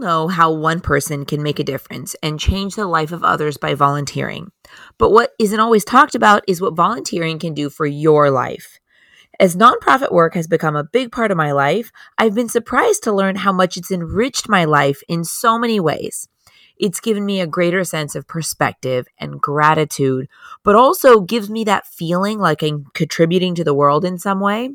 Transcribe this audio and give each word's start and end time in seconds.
know 0.00 0.28
how 0.28 0.52
one 0.52 0.80
person 0.80 1.24
can 1.24 1.42
make 1.42 1.58
a 1.58 1.64
difference 1.64 2.14
and 2.22 2.40
change 2.40 2.74
the 2.74 2.86
life 2.86 3.12
of 3.12 3.24
others 3.24 3.56
by 3.56 3.74
volunteering. 3.74 4.50
But 4.98 5.10
what 5.10 5.30
isn't 5.38 5.60
always 5.60 5.84
talked 5.84 6.14
about 6.14 6.44
is 6.46 6.60
what 6.60 6.76
volunteering 6.76 7.38
can 7.38 7.54
do 7.54 7.70
for 7.70 7.86
your 7.86 8.30
life. 8.30 8.78
As 9.38 9.56
nonprofit 9.56 10.12
work 10.12 10.34
has 10.34 10.46
become 10.46 10.76
a 10.76 10.84
big 10.84 11.12
part 11.12 11.30
of 11.30 11.36
my 11.36 11.52
life, 11.52 11.90
I've 12.16 12.34
been 12.34 12.48
surprised 12.48 13.02
to 13.02 13.12
learn 13.12 13.36
how 13.36 13.52
much 13.52 13.76
it's 13.76 13.90
enriched 13.90 14.48
my 14.48 14.64
life 14.64 15.02
in 15.08 15.24
so 15.24 15.58
many 15.58 15.78
ways. 15.78 16.26
It's 16.78 17.00
given 17.00 17.24
me 17.24 17.40
a 17.40 17.46
greater 17.46 17.84
sense 17.84 18.14
of 18.14 18.26
perspective 18.26 19.06
and 19.18 19.40
gratitude, 19.40 20.28
but 20.62 20.74
also 20.74 21.20
gives 21.20 21.48
me 21.48 21.64
that 21.64 21.86
feeling 21.86 22.38
like 22.38 22.62
I'm 22.62 22.86
contributing 22.94 23.54
to 23.54 23.64
the 23.64 23.74
world 23.74 24.04
in 24.04 24.18
some 24.18 24.40
way. 24.40 24.70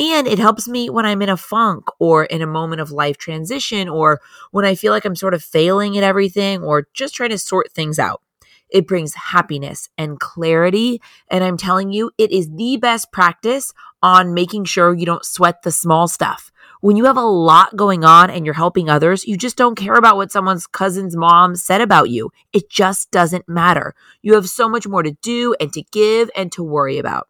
And 0.00 0.26
it 0.26 0.38
helps 0.38 0.66
me 0.66 0.88
when 0.88 1.04
I'm 1.04 1.20
in 1.20 1.28
a 1.28 1.36
funk 1.36 1.84
or 1.98 2.24
in 2.24 2.40
a 2.40 2.46
moment 2.46 2.80
of 2.80 2.90
life 2.90 3.18
transition 3.18 3.86
or 3.86 4.20
when 4.50 4.64
I 4.64 4.74
feel 4.74 4.92
like 4.92 5.04
I'm 5.04 5.14
sort 5.14 5.34
of 5.34 5.44
failing 5.44 5.98
at 5.98 6.02
everything 6.04 6.62
or 6.62 6.88
just 6.94 7.14
trying 7.14 7.30
to 7.30 7.38
sort 7.38 7.70
things 7.72 7.98
out. 7.98 8.22
It 8.70 8.86
brings 8.86 9.12
happiness 9.12 9.90
and 9.98 10.18
clarity. 10.18 11.02
And 11.28 11.44
I'm 11.44 11.58
telling 11.58 11.92
you, 11.92 12.12
it 12.16 12.32
is 12.32 12.48
the 12.48 12.78
best 12.78 13.12
practice 13.12 13.74
on 14.02 14.32
making 14.32 14.64
sure 14.64 14.94
you 14.94 15.04
don't 15.04 15.24
sweat 15.24 15.62
the 15.62 15.70
small 15.70 16.08
stuff. 16.08 16.50
When 16.80 16.96
you 16.96 17.04
have 17.04 17.18
a 17.18 17.20
lot 17.20 17.76
going 17.76 18.02
on 18.02 18.30
and 18.30 18.46
you're 18.46 18.54
helping 18.54 18.88
others, 18.88 19.26
you 19.26 19.36
just 19.36 19.58
don't 19.58 19.74
care 19.74 19.96
about 19.96 20.16
what 20.16 20.32
someone's 20.32 20.66
cousin's 20.66 21.14
mom 21.14 21.56
said 21.56 21.82
about 21.82 22.08
you. 22.08 22.30
It 22.54 22.70
just 22.70 23.10
doesn't 23.10 23.46
matter. 23.46 23.94
You 24.22 24.32
have 24.32 24.48
so 24.48 24.66
much 24.66 24.88
more 24.88 25.02
to 25.02 25.12
do 25.20 25.54
and 25.60 25.70
to 25.74 25.82
give 25.82 26.30
and 26.34 26.50
to 26.52 26.62
worry 26.62 26.96
about. 26.96 27.29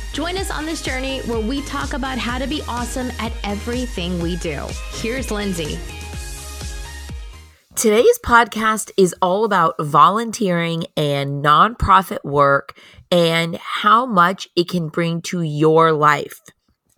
Join 0.13 0.37
us 0.37 0.51
on 0.51 0.65
this 0.65 0.81
journey 0.81 1.21
where 1.21 1.39
we 1.39 1.61
talk 1.61 1.93
about 1.93 2.17
how 2.17 2.37
to 2.37 2.45
be 2.45 2.61
awesome 2.67 3.11
at 3.17 3.31
everything 3.45 4.19
we 4.19 4.35
do. 4.35 4.67
Here's 4.91 5.31
Lindsay. 5.31 5.79
Today's 7.75 8.19
podcast 8.19 8.91
is 8.97 9.15
all 9.21 9.45
about 9.45 9.75
volunteering 9.79 10.83
and 10.97 11.41
nonprofit 11.43 12.25
work 12.25 12.77
and 13.09 13.55
how 13.55 14.05
much 14.05 14.49
it 14.57 14.67
can 14.67 14.89
bring 14.89 15.21
to 15.21 15.43
your 15.43 15.93
life. 15.93 16.41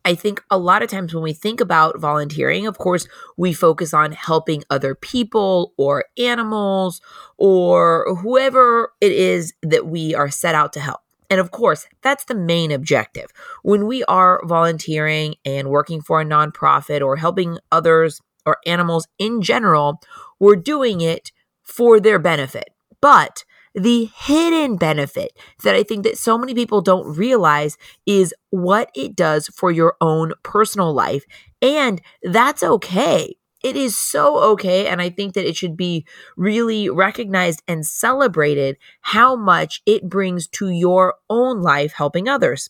I 0.03 0.15
think 0.15 0.43
a 0.49 0.57
lot 0.57 0.81
of 0.81 0.89
times 0.89 1.13
when 1.13 1.23
we 1.23 1.33
think 1.33 1.61
about 1.61 1.99
volunteering, 1.99 2.65
of 2.65 2.79
course, 2.79 3.07
we 3.37 3.53
focus 3.53 3.93
on 3.93 4.11
helping 4.11 4.63
other 4.71 4.95
people 4.95 5.73
or 5.77 6.05
animals 6.17 6.99
or 7.37 8.15
whoever 8.23 8.91
it 8.99 9.11
is 9.11 9.53
that 9.61 9.85
we 9.85 10.15
are 10.15 10.31
set 10.31 10.55
out 10.55 10.73
to 10.73 10.79
help. 10.79 11.02
And 11.33 11.39
of 11.39 11.49
course, 11.49 11.87
that's 12.03 12.25
the 12.25 12.35
main 12.35 12.71
objective. 12.71 13.31
When 13.63 13.87
we 13.87 14.03
are 14.03 14.39
volunteering 14.45 15.33
and 15.43 15.67
working 15.67 15.99
for 15.99 16.21
a 16.21 16.25
nonprofit 16.25 17.01
or 17.01 17.15
helping 17.15 17.57
others 17.71 18.21
or 18.45 18.57
animals 18.67 19.07
in 19.17 19.41
general, 19.41 19.99
we're 20.39 20.55
doing 20.55 21.01
it 21.01 21.31
for 21.63 21.99
their 21.99 22.19
benefit. 22.19 22.69
But 23.01 23.45
the 23.73 24.11
hidden 24.15 24.77
benefit 24.77 25.35
that 25.63 25.73
I 25.73 25.81
think 25.81 26.03
that 26.03 26.19
so 26.19 26.37
many 26.37 26.53
people 26.53 26.81
don't 26.81 27.17
realize 27.17 27.79
is 28.05 28.31
what 28.51 28.91
it 28.93 29.15
does 29.15 29.47
for 29.47 29.71
your 29.71 29.95
own 30.01 30.33
personal 30.43 30.93
life. 30.93 31.23
And 31.63 31.99
that's 32.21 32.61
okay 32.61 33.37
it 33.63 33.77
is 33.77 33.97
so 33.97 34.37
okay. 34.51 34.87
And 34.87 35.01
I 35.01 35.09
think 35.09 35.33
that 35.33 35.47
it 35.47 35.55
should 35.55 35.77
be 35.77 36.05
really 36.35 36.89
recognized 36.89 37.63
and 37.67 37.85
celebrated 37.85 38.77
how 39.01 39.35
much 39.35 39.81
it 39.85 40.09
brings 40.09 40.47
to 40.49 40.69
your 40.69 41.15
own 41.29 41.61
life 41.61 41.93
helping 41.93 42.27
others. 42.27 42.69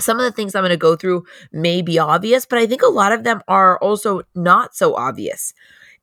Some 0.00 0.18
of 0.18 0.24
the 0.24 0.32
things 0.32 0.54
I'm 0.54 0.62
going 0.62 0.70
to 0.70 0.76
go 0.76 0.96
through 0.96 1.24
may 1.52 1.80
be 1.80 1.98
obvious, 1.98 2.46
but 2.46 2.58
I 2.58 2.66
think 2.66 2.82
a 2.82 2.86
lot 2.86 3.12
of 3.12 3.22
them 3.22 3.42
are 3.46 3.78
also 3.78 4.22
not 4.34 4.74
so 4.74 4.96
obvious. 4.96 5.54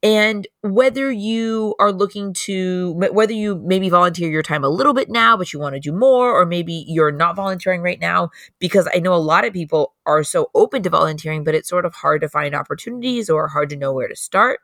And 0.03 0.47
whether 0.61 1.11
you 1.11 1.75
are 1.79 1.91
looking 1.91 2.33
to, 2.33 2.93
whether 2.93 3.33
you 3.33 3.61
maybe 3.63 3.87
volunteer 3.89 4.31
your 4.31 4.41
time 4.41 4.63
a 4.63 4.69
little 4.69 4.95
bit 4.95 5.09
now, 5.09 5.37
but 5.37 5.53
you 5.53 5.59
want 5.59 5.75
to 5.75 5.79
do 5.79 5.91
more, 5.91 6.35
or 6.35 6.45
maybe 6.45 6.85
you're 6.87 7.11
not 7.11 7.35
volunteering 7.35 7.81
right 7.81 7.99
now, 7.99 8.31
because 8.57 8.87
I 8.93 8.99
know 8.99 9.13
a 9.13 9.17
lot 9.17 9.45
of 9.45 9.53
people 9.53 9.93
are 10.07 10.23
so 10.23 10.49
open 10.55 10.81
to 10.83 10.89
volunteering, 10.89 11.43
but 11.43 11.53
it's 11.53 11.69
sort 11.69 11.85
of 11.85 11.93
hard 11.93 12.21
to 12.21 12.29
find 12.29 12.55
opportunities 12.55 13.29
or 13.29 13.47
hard 13.47 13.69
to 13.69 13.75
know 13.75 13.93
where 13.93 14.07
to 14.07 14.15
start. 14.15 14.61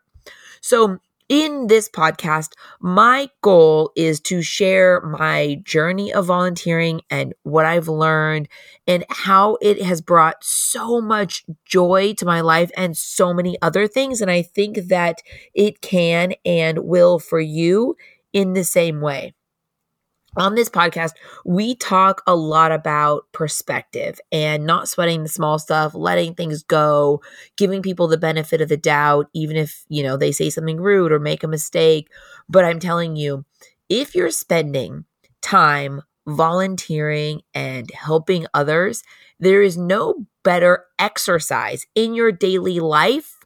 So 0.60 0.98
in 1.30 1.68
this 1.68 1.90
podcast, 1.90 2.54
my 2.80 3.30
goal 3.42 3.92
is 3.96 4.20
to 4.22 4.42
share 4.42 5.02
my 5.02 5.62
journey 5.64 6.14
of 6.14 6.28
volunteering 6.28 7.02
and 7.10 7.34
what 7.44 7.66
I've 7.66 7.90
learned 7.90 8.48
and 8.88 9.04
how 9.10 9.58
it 9.62 9.82
has 9.82 10.02
brought 10.02 10.44
so 10.44 11.02
much 11.02 11.44
joy 11.66 12.14
to 12.14 12.26
my 12.26 12.42
life 12.42 12.72
and 12.78 12.96
so 12.96 13.34
many 13.34 13.58
other 13.62 13.88
things. 13.88 14.22
And 14.22 14.32
I 14.32 14.42
think 14.42 14.88
that 14.88 15.22
it 15.54 15.82
can 15.82 16.34
and 16.46 16.80
will 16.80 17.20
for 17.20 17.40
you 17.40 17.96
in 18.32 18.54
the 18.54 18.64
same 18.64 19.02
way 19.02 19.34
on 20.38 20.56
this 20.56 20.70
podcast, 20.70 21.14
we 21.46 21.76
talk 21.76 22.22
a 22.28 22.36
lot 22.36 22.72
about 22.72 23.26
perspective 23.32 24.20
and 24.32 24.66
not 24.66 24.88
sweating 24.88 25.24
the 25.24 25.30
small 25.30 25.60
stuff, 25.60 25.94
letting 25.96 26.36
things 26.36 26.64
go, 26.64 27.22
giving 27.58 27.82
people 27.82 28.08
the 28.08 28.18
benefit 28.18 28.62
of 28.62 28.70
the 28.70 28.78
doubt, 28.78 29.28
even 29.34 29.58
if, 29.58 29.84
you 29.90 30.04
know, 30.04 30.16
they 30.16 30.32
say 30.32 30.50
something 30.50 30.80
rude 30.80 31.12
or 31.12 31.20
make 31.20 31.44
a 31.44 31.48
mistake. 31.48 32.10
But 32.48 32.66
I'm 32.66 32.80
telling 32.80 33.16
you, 33.16 33.46
if 33.90 34.16
you're 34.16 34.32
spending 34.32 35.06
time 35.42 36.02
volunteering 36.28 37.42
and 37.54 37.90
helping 37.92 38.46
others, 38.54 39.04
there 39.40 39.64
is 39.64 39.78
no 39.78 40.28
better 40.44 40.86
exercise 41.00 41.86
in 41.96 42.14
your 42.14 42.32
daily 42.32 42.80
life 42.80 43.38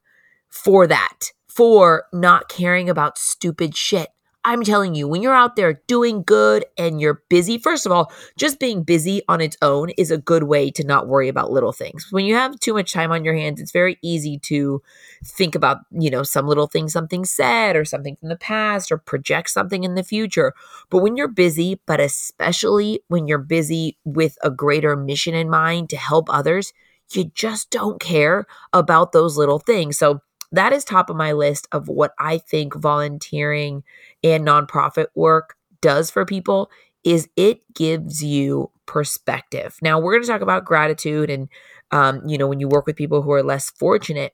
for 0.50 0.88
that, 0.88 1.32
for 1.48 2.06
not 2.12 2.50
caring 2.50 2.90
about 2.90 3.18
stupid 3.18 3.78
shit 3.78 4.10
I'm 4.44 4.64
telling 4.64 4.96
you, 4.96 5.08
when 5.08 5.22
you're 5.22 5.36
out 5.36 5.56
there 5.56 5.82
doing 5.86 6.24
good 6.24 6.66
and 6.78 7.00
you're 7.00 7.22
busy, 7.30 7.60
first 7.60 7.86
of 7.86 7.92
all, 7.92 8.12
just 8.38 8.60
being 8.60 8.82
busy 8.84 9.22
on 9.28 9.40
its 9.40 9.56
own 9.62 9.92
is 9.92 10.10
a 10.10 10.18
good 10.18 10.44
way 10.44 10.72
to 10.72 10.84
not 10.84 11.08
worry 11.08 11.28
about 11.28 11.52
little 11.52 11.72
things. 11.72 12.08
When 12.10 12.26
you 12.26 12.34
have 12.36 12.60
too 12.60 12.74
much 12.74 12.92
time 12.92 13.12
on 13.12 13.24
your 13.24 13.36
hands, 13.36 13.62
it's 13.62 13.72
very 13.72 14.00
easy 14.02 14.40
to 14.40 14.82
think 15.24 15.54
about, 15.54 15.80
you 15.92 16.10
know, 16.10 16.24
some 16.24 16.48
little 16.48 16.66
thing 16.66 16.90
something 16.90 17.24
said 17.24 17.76
or 17.76 17.86
something 17.86 18.16
from 18.16 18.30
the 18.30 18.36
past 18.36 18.92
or 18.92 18.98
project 18.98 19.52
something 19.52 19.84
in 19.84 19.94
the 19.94 20.04
future. 20.04 20.54
But 20.90 21.00
when 21.00 21.16
you're 21.16 21.28
busy, 21.28 21.80
but 21.86 22.00
especially 22.00 23.02
when 23.10 23.28
you're 23.28 23.38
busy 23.38 23.98
with 24.06 24.38
a 24.42 24.50
greater 24.50 24.96
mission 24.96 25.36
in 25.36 25.50
mind 25.50 25.90
to 25.92 25.98
help 25.98 26.34
others, 26.34 26.74
you 27.16 27.26
just 27.36 27.70
don't 27.70 28.00
care 28.00 28.46
about 28.74 29.12
those 29.12 29.38
little 29.38 29.60
things. 29.60 29.98
So, 29.98 30.22
that 30.52 30.74
is 30.74 30.84
top 30.84 31.10
of 31.10 31.16
my 31.16 31.32
list 31.32 31.68
of 31.72 31.88
what 31.88 32.14
I 32.20 32.38
think 32.38 32.76
volunteering 32.76 33.84
and 34.24 34.46
nonprofit 34.46 35.08
work 35.16 35.56
does 35.82 36.10
for 36.10 36.26
people 36.26 36.70
is 37.04 37.28
it 37.36 37.62
gives 37.74 38.24
you 38.24 38.70
perspective. 38.86 39.78
Now 39.82 40.00
we're 40.00 40.14
going 40.14 40.24
to 40.24 40.28
talk 40.28 40.42
about 40.42 40.66
gratitude 40.66 41.30
and 41.30 41.50
um, 41.92 42.22
you 42.28 42.38
know 42.38 42.48
when 42.48 42.60
you 42.60 42.68
work 42.68 42.86
with 42.86 42.96
people 42.96 43.22
who 43.22 43.32
are 43.32 43.44
less 43.44 43.70
fortunate, 43.72 44.34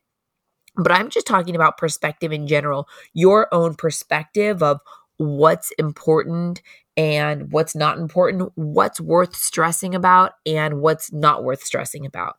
but 0.76 0.92
I'm 0.92 1.10
just 1.10 1.28
talking 1.28 1.56
about 1.56 1.78
perspective 1.78 2.32
in 2.32 2.48
general, 2.48 2.88
your 3.14 3.54
own 3.54 3.76
perspective 3.76 4.62
of 4.62 4.80
what's 5.18 5.72
important 5.80 6.62
and 6.96 7.52
what's 7.52 7.76
not 7.76 7.98
important, 7.98 8.52
what's 8.56 9.00
worth 9.00 9.36
stressing 9.36 9.96
about 9.96 10.34
and 10.46 10.82
what's 10.82 11.12
not 11.12 11.44
worth 11.44 11.64
stressing 11.64 12.06
about. 12.06 12.38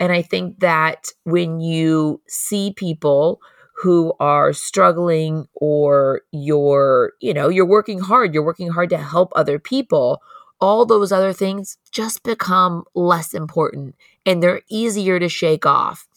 And 0.00 0.10
I 0.12 0.22
think 0.22 0.60
that 0.60 1.08
when 1.24 1.60
you 1.60 2.22
see 2.26 2.72
people 2.74 3.40
who 3.76 4.14
are 4.18 4.52
struggling 4.52 5.46
or 5.54 6.22
you're, 6.32 7.12
you 7.20 7.32
know, 7.32 7.48
you're 7.48 7.66
working 7.66 8.00
hard, 8.00 8.34
you're 8.34 8.44
working 8.44 8.70
hard 8.70 8.90
to 8.90 8.98
help 8.98 9.30
other 9.36 9.58
people, 9.58 10.20
all 10.60 10.84
those 10.84 11.12
other 11.12 11.32
things 11.32 11.78
just 11.92 12.22
become 12.22 12.84
less 12.94 13.34
important 13.34 13.94
and 14.26 14.42
they're 14.42 14.62
easier 14.68 15.18
to 15.20 15.28
shake 15.28 15.64
off. 15.64 16.08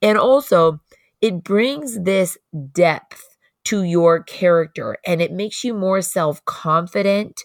And 0.00 0.16
also, 0.16 0.80
it 1.20 1.44
brings 1.44 2.00
this 2.00 2.38
depth 2.72 3.36
to 3.64 3.84
your 3.84 4.22
character 4.22 4.96
and 5.06 5.20
it 5.22 5.32
makes 5.32 5.62
you 5.62 5.74
more 5.74 6.02
self-confident 6.02 7.44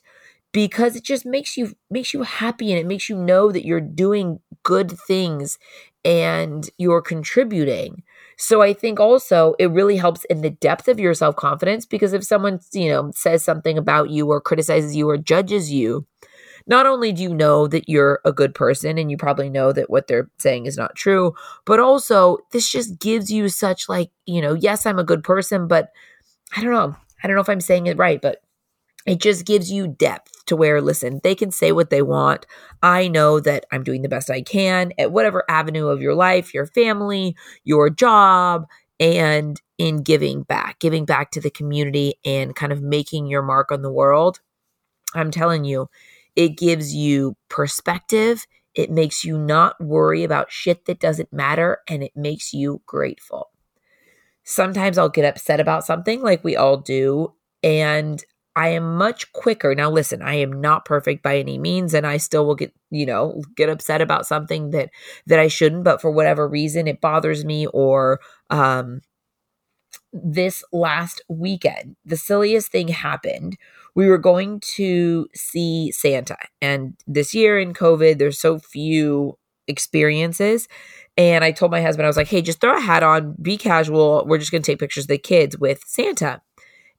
because 0.52 0.96
it 0.96 1.04
just 1.04 1.26
makes 1.26 1.58
you 1.58 1.76
makes 1.90 2.14
you 2.14 2.24
happy 2.24 2.72
and 2.72 2.80
it 2.80 2.86
makes 2.88 3.10
you 3.10 3.18
know 3.18 3.52
that 3.52 3.66
you're 3.66 3.82
doing 3.82 4.40
good 4.64 4.92
things 4.92 5.58
and 6.04 6.70
you're 6.78 7.02
contributing. 7.02 8.04
So 8.38 8.62
I 8.62 8.74
think 8.74 9.00
also 9.00 9.56
it 9.60 9.72
really 9.72 9.98
helps 9.98 10.24
in 10.26 10.42
the 10.42 10.50
depth 10.50 10.88
of 10.88 11.00
your 11.00 11.14
self 11.14 11.36
confidence 11.36 11.86
because 11.86 12.14
if 12.14 12.24
someone, 12.24 12.60
you 12.72 12.90
know, 12.90 13.12
says 13.14 13.44
something 13.44 13.78
about 13.78 14.10
you 14.10 14.28
or 14.30 14.40
criticizes 14.40 14.96
you 14.96 15.10
or 15.10 15.18
judges 15.18 15.72
you, 15.72 16.06
not 16.68 16.86
only 16.86 17.12
do 17.14 17.24
you 17.24 17.34
know 17.34 17.68
that 17.68 17.90
you're 17.90 18.20
a 18.26 18.34
good 18.34 18.54
person 18.54 18.98
and 18.98 19.10
you 19.10 19.18
probably 19.18 19.50
know 19.50 19.72
that 19.72 19.90
what 19.90 20.08
they're 20.08 20.30
saying 20.38 20.66
is 20.66 20.78
not 20.78 20.96
true, 20.96 21.34
but 21.66 21.80
also 21.80 22.38
this 22.52 22.70
just 22.70 23.00
gives 23.00 23.32
you 23.32 23.50
such 23.50 23.90
like, 23.90 24.12
you 24.26 24.42
know, 24.42 24.54
yes, 24.54 24.86
I'm 24.86 25.00
a 25.00 25.04
good 25.04 25.24
person, 25.24 25.68
but 25.68 25.92
I 26.56 26.62
don't 26.62 26.74
know. 26.74 26.96
I 27.24 27.28
don't 27.28 27.36
know 27.36 27.42
if 27.42 27.50
I'm 27.50 27.62
saying 27.62 27.88
it 27.88 27.98
right, 27.98 28.22
but 28.22 28.42
it 29.08 29.22
just 29.22 29.46
gives 29.46 29.72
you 29.72 29.88
depth 29.88 30.46
to 30.48 30.56
where, 30.56 30.82
listen, 30.82 31.22
they 31.24 31.34
can 31.34 31.50
say 31.50 31.72
what 31.72 31.90
they 31.90 32.02
want. 32.02 32.46
I 32.84 33.08
know 33.08 33.40
that 33.40 33.66
I'm 33.72 33.84
doing 33.84 34.02
the 34.02 34.10
best 34.10 34.30
I 34.30 34.42
can 34.42 34.92
at 34.98 35.12
whatever 35.12 35.44
avenue 35.50 35.88
of 35.88 36.02
your 36.02 36.14
life, 36.14 36.54
your 36.54 36.66
family, 36.66 37.36
your 37.64 37.90
job, 37.90 38.68
and 39.00 39.62
in 39.78 40.04
giving 40.04 40.44
back, 40.44 40.80
giving 40.80 41.06
back 41.06 41.32
to 41.32 41.42
the 41.42 41.50
community 41.50 42.16
and 42.26 42.56
kind 42.56 42.72
of 42.72 42.82
making 42.82 43.28
your 43.28 43.42
mark 43.42 43.72
on 43.72 43.82
the 43.82 43.92
world. 43.92 44.40
I'm 45.16 45.32
telling 45.32 45.64
you, 45.64 45.90
it 46.36 46.58
gives 46.58 46.94
you 46.94 47.38
perspective. 47.50 48.46
It 48.76 48.92
makes 48.92 49.24
you 49.24 49.38
not 49.38 49.80
worry 49.80 50.24
about 50.24 50.52
shit 50.52 50.86
that 50.86 51.00
doesn't 51.00 51.32
matter 51.32 51.80
and 51.88 52.04
it 52.04 52.12
makes 52.16 52.54
you 52.54 52.82
grateful. 52.86 53.52
Sometimes 54.44 54.98
I'll 54.98 55.10
get 55.10 55.26
upset 55.26 55.60
about 55.60 55.86
something 55.86 56.22
like 56.22 56.44
we 56.44 56.56
all 56.56 56.78
do. 56.78 57.34
And 57.64 58.24
I 58.58 58.70
am 58.70 58.98
much 58.98 59.32
quicker. 59.34 59.76
Now, 59.76 59.92
listen, 59.92 60.24
I 60.24 60.34
am 60.36 60.60
not 60.60 60.84
perfect 60.84 61.22
by 61.22 61.38
any 61.38 61.60
means, 61.60 61.94
and 61.94 62.08
I 62.08 62.18
still 62.18 62.44
will 62.48 62.56
get, 62.56 62.74
you 62.90 63.06
know, 63.06 63.44
get 63.56 63.70
upset 63.70 64.02
about 64.02 64.26
something 64.26 64.72
that 64.72 64.90
that 65.28 65.38
I 65.40 65.48
shouldn't, 65.48 65.84
but 65.84 66.02
for 66.02 66.10
whatever 66.10 66.48
reason 66.48 66.88
it 66.88 67.00
bothers 67.00 67.46
me 67.46 67.68
or 67.68 68.20
um 68.50 69.02
this 70.12 70.64
last 70.74 71.22
weekend, 71.30 71.96
the 72.04 72.18
silliest 72.18 72.72
thing 72.72 72.88
happened. 72.88 73.58
We 73.94 74.08
were 74.08 74.18
going 74.18 74.60
to 74.76 75.28
see 75.36 75.92
Santa, 75.92 76.38
and 76.60 76.96
this 77.06 77.36
year 77.36 77.60
in 77.60 77.74
COVID, 77.74 78.18
there's 78.18 78.40
so 78.40 78.58
few 78.58 79.38
experiences. 79.68 80.68
And 81.16 81.44
I 81.44 81.52
told 81.52 81.72
my 81.72 81.82
husband, 81.82 82.06
I 82.06 82.10
was 82.10 82.18
like, 82.18 82.28
hey, 82.28 82.42
just 82.42 82.62
throw 82.62 82.78
a 82.78 82.82
hat 82.82 83.04
on, 83.04 83.36
be 83.42 83.58
casual. 83.58 84.24
We're 84.28 84.38
just 84.38 84.52
going 84.52 84.62
to 84.62 84.72
take 84.72 84.80
pictures 84.80 85.06
of 85.06 85.10
the 85.10 85.18
kids 85.18 85.58
with 85.58 85.82
Santa. 85.86 86.42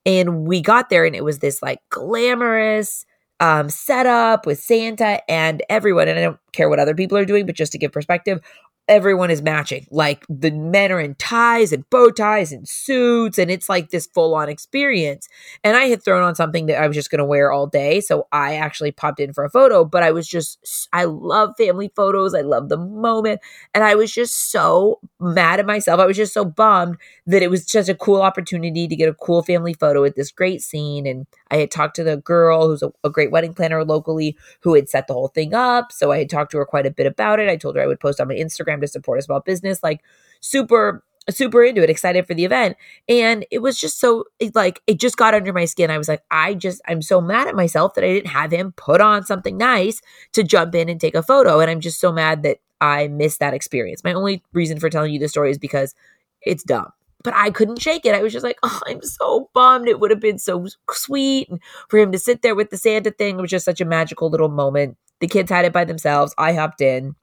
And 0.06 0.47
we 0.47 0.61
got 0.61 0.91
there 0.91 1.05
and 1.05 1.15
it 1.15 1.25
was 1.25 1.41
this 1.41 1.62
like 1.62 1.81
glamorous 1.91 3.05
um, 3.41 3.69
setup 3.69 4.47
with 4.47 4.59
Santa 4.61 5.21
and 5.31 5.62
everyone. 5.69 6.09
And 6.09 6.19
I 6.19 6.23
don't 6.23 6.39
care 6.53 6.69
what 6.69 6.81
other 6.81 6.95
people 6.95 7.17
are 7.19 7.25
doing, 7.25 7.47
but 7.47 7.55
just 7.55 7.73
to 7.73 7.79
give 7.79 7.93
perspective, 7.93 8.41
everyone 8.88 9.31
is 9.31 9.43
matching. 9.43 9.87
Like 9.90 10.25
the 10.29 10.50
men 10.50 10.90
are 10.90 11.00
in 11.00 11.14
ties 11.17 11.73
and 11.73 11.88
bow 11.90 12.11
ties 12.11 12.52
and 12.52 12.67
suits, 12.67 13.38
and 13.38 13.50
it's 13.50 13.69
like 13.69 13.90
this 13.90 14.06
full 14.06 14.35
on 14.35 14.49
experience. 14.49 15.29
And 15.62 15.76
I 15.76 15.85
had 15.85 16.02
thrown 16.02 16.23
on 16.23 16.35
something 16.35 16.67
that 16.67 16.82
I 16.82 16.87
was 16.87 16.96
just 16.96 17.11
going 17.11 17.19
to 17.19 17.25
wear 17.25 17.52
all 17.52 17.67
day. 17.67 18.00
So 18.00 18.26
I 18.32 18.56
actually 18.56 18.93
popped 18.93 19.20
in 19.20 19.32
for 19.32 19.44
a 19.44 19.50
photo, 19.50 19.85
but 19.85 20.02
I 20.02 20.11
was 20.11 20.26
just, 20.26 20.88
I 20.93 21.05
love 21.05 21.55
family 21.58 21.93
photos. 21.94 22.35
I 22.35 22.40
love 22.40 22.69
the 22.69 22.79
moment. 22.79 23.40
And 23.75 23.85
I 23.85 23.94
was 23.94 24.11
just 24.11 24.50
so 24.50 25.00
mad 25.20 25.61
at 25.61 25.67
myself. 25.67 26.00
I 26.00 26.06
was 26.06 26.17
just 26.17 26.32
so 26.32 26.44
bummed 26.44 26.96
that 27.26 27.43
it 27.43 27.50
was 27.50 27.67
just 27.67 27.88
a 27.88 27.94
cool 27.94 28.23
opportunity 28.23 28.88
to 28.88 28.96
get 28.96 29.08
a 29.08 29.14
cool 29.14 29.43
family 29.43 29.75
photo 29.75 30.05
at 30.05 30.17
this 30.17 30.31
great 30.31 30.62
scene. 30.62 31.06
And 31.06 31.26
I 31.50 31.58
had 31.58 31.70
talked 31.70 31.96
to 31.96 32.05
the 32.05 32.17
girl 32.17 32.69
who's 32.69 32.82
a, 32.82 32.91
a 33.05 33.11
great 33.11 33.31
wedding 33.31 33.55
planner 33.55 33.84
locally 33.84 34.37
who 34.61 34.75
had 34.75 34.88
set 34.88 35.06
the 35.06 35.14
whole 35.14 35.29
thing 35.29 35.55
up. 35.55 35.93
So 35.93 36.11
I 36.11 36.19
had 36.19 36.31
talked 36.31 36.52
to 36.52 36.58
her 36.58 36.64
quite 36.64 36.87
a 36.87 36.91
bit 36.91 37.06
about 37.06 37.41
it. 37.41 37.49
I 37.49 37.56
told 37.56 37.76
her 37.76 37.82
I 37.82 37.87
would 37.87 38.00
post 38.00 38.20
on 38.20 38.29
my 38.29 38.34
Instagram 38.34 38.78
to 38.81 38.89
support 38.89 39.19
a 39.19 39.23
small 39.23 39.41
business, 39.41 39.83
like 39.83 40.03
super 40.41 41.03
super 41.31 41.63
into 41.63 41.83
it, 41.83 41.91
excited 41.91 42.27
for 42.27 42.35
the 42.35 42.45
event. 42.45 42.77
And 43.09 43.45
it 43.51 43.59
was 43.59 43.79
just 43.79 44.01
so 44.01 44.25
like 44.55 44.81
it 44.87 44.99
just 44.99 45.17
got 45.17 45.35
under 45.35 45.53
my 45.53 45.65
skin. 45.65 45.91
I 45.91 45.99
was 45.99 46.09
like, 46.09 46.23
I 46.31 46.55
just 46.55 46.81
I'm 46.87 47.03
so 47.03 47.21
mad 47.21 47.49
at 47.49 47.55
myself 47.55 47.95
that 47.95 48.05
I 48.05 48.09
didn't 48.09 48.31
have 48.31 48.53
him 48.53 48.73
put 48.73 49.01
on 49.01 49.25
something 49.25 49.57
nice 49.57 50.01
to 50.33 50.43
jump 50.43 50.75
in 50.75 50.89
and 50.89 51.01
take 51.01 51.15
a 51.15 51.23
photo. 51.23 51.61
And 51.61 51.71
I'm 51.71 51.81
just 51.81 52.01
so 52.01 52.13
mad 52.13 52.43
that 52.45 52.59
I 52.81 53.09
missed 53.09 53.41
that 53.41 53.55
experience. 53.55 54.05
My 54.05 54.13
only 54.13 54.43
reason 54.53 54.79
for 54.79 54.89
telling 54.89 55.13
you 55.13 55.19
this 55.19 55.33
story 55.33 55.51
is 55.51 55.59
because 55.59 55.95
it's 56.43 56.63
dumb. 56.63 56.93
But 57.25 57.35
I 57.35 57.51
couldn't 57.51 57.83
shake 57.83 58.07
it. 58.07 58.15
I 58.15 58.23
was 58.23 58.33
just 58.33 58.45
like, 58.45 58.59
oh, 58.63 58.81
I'm 58.87 59.03
so 59.03 59.51
bummed. 59.53 59.89
It 59.89 59.99
would 59.99 60.13
have 60.13 60.21
been 60.21 60.39
so 60.39 60.67
sweet. 60.93 61.49
And 61.49 61.61
for 61.89 61.99
him 61.99 62.13
to 62.13 62.19
sit 62.19 62.43
there 62.43 62.55
with 62.55 62.71
the 62.71 62.77
Santa 62.77 63.11
thing 63.11 63.39
It 63.39 63.43
was 63.43 63.51
just 63.51 63.65
such 63.65 63.81
a 63.81 63.85
magical 63.85 64.31
little 64.31 64.49
moment. 64.49 64.97
The 65.19 65.27
kids 65.27 65.51
had 65.51 65.65
it 65.65 65.73
by 65.73 65.85
themselves. 65.85 66.33
I 66.39 66.53
hopped 66.53 66.81
in 66.81 67.17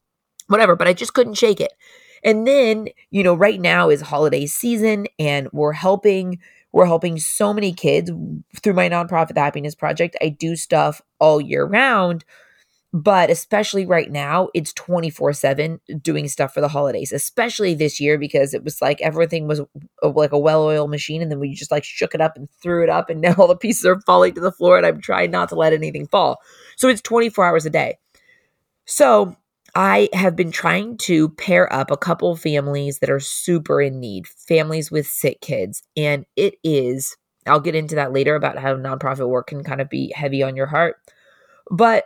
whatever, 0.47 0.75
but 0.75 0.87
I 0.87 0.93
just 0.93 1.13
couldn't 1.13 1.35
shake 1.35 1.59
it. 1.59 1.73
And 2.23 2.47
then, 2.47 2.89
you 3.11 3.23
know, 3.23 3.35
right 3.35 3.61
now 3.61 3.89
is 3.89 4.01
holiday 4.01 4.47
season 4.47 5.07
and 5.19 5.47
we're 5.51 5.73
helping 5.73 6.39
we're 6.71 6.85
helping 6.85 7.17
so 7.17 7.53
many 7.53 7.71
kids 7.71 8.11
through 8.61 8.73
my 8.73 8.89
nonprofit 8.89 9.33
the 9.33 9.39
happiness 9.39 9.75
project. 9.75 10.17
I 10.21 10.27
do 10.27 10.57
stuff 10.57 11.01
all 11.19 11.39
year 11.39 11.63
round, 11.65 12.25
but 12.91 13.29
especially 13.29 13.85
right 13.85 14.11
now, 14.11 14.49
it's 14.53 14.73
24/7 14.73 15.79
doing 16.01 16.27
stuff 16.27 16.53
for 16.53 16.59
the 16.59 16.67
holidays, 16.67 17.13
especially 17.13 17.75
this 17.75 18.01
year 18.01 18.17
because 18.17 18.53
it 18.53 18.65
was 18.65 18.81
like 18.81 18.99
everything 19.01 19.47
was 19.47 19.61
uh, 20.03 20.09
like 20.09 20.33
a 20.33 20.39
well-oiled 20.39 20.89
machine 20.89 21.21
and 21.21 21.31
then 21.31 21.39
we 21.39 21.53
just 21.53 21.71
like 21.71 21.85
shook 21.85 22.13
it 22.13 22.19
up 22.21 22.35
and 22.35 22.49
threw 22.61 22.83
it 22.83 22.89
up 22.89 23.09
and 23.09 23.21
now 23.21 23.35
all 23.37 23.47
the 23.47 23.55
pieces 23.55 23.85
are 23.85 24.01
falling 24.01 24.33
to 24.33 24.41
the 24.41 24.51
floor 24.51 24.77
and 24.77 24.85
I'm 24.85 24.99
trying 24.99 25.31
not 25.31 25.49
to 25.49 25.55
let 25.55 25.71
anything 25.71 26.07
fall. 26.07 26.39
So 26.75 26.89
it's 26.89 27.01
24 27.01 27.45
hours 27.45 27.65
a 27.65 27.69
day. 27.69 27.97
So, 28.85 29.35
I 29.75 30.07
have 30.13 30.37
been 30.37 30.51
trying 30.51 30.97
to 30.99 31.29
pair 31.29 31.71
up 31.71 31.91
a 31.91 31.97
couple 31.97 32.35
families 32.37 32.99
that 32.99 33.09
are 33.09 33.19
super 33.19 33.81
in 33.81 33.99
need, 33.99 34.25
families 34.25 34.89
with 34.89 35.05
sick 35.05 35.41
kids. 35.41 35.83
And 35.97 36.25
it 36.37 36.55
is, 36.63 37.17
I'll 37.45 37.59
get 37.59 37.75
into 37.75 37.95
that 37.95 38.13
later 38.13 38.35
about 38.35 38.57
how 38.57 38.75
nonprofit 38.75 39.27
work 39.27 39.47
can 39.47 39.63
kind 39.65 39.81
of 39.81 39.89
be 39.89 40.13
heavy 40.15 40.41
on 40.41 40.55
your 40.55 40.67
heart. 40.67 40.95
But 41.69 42.05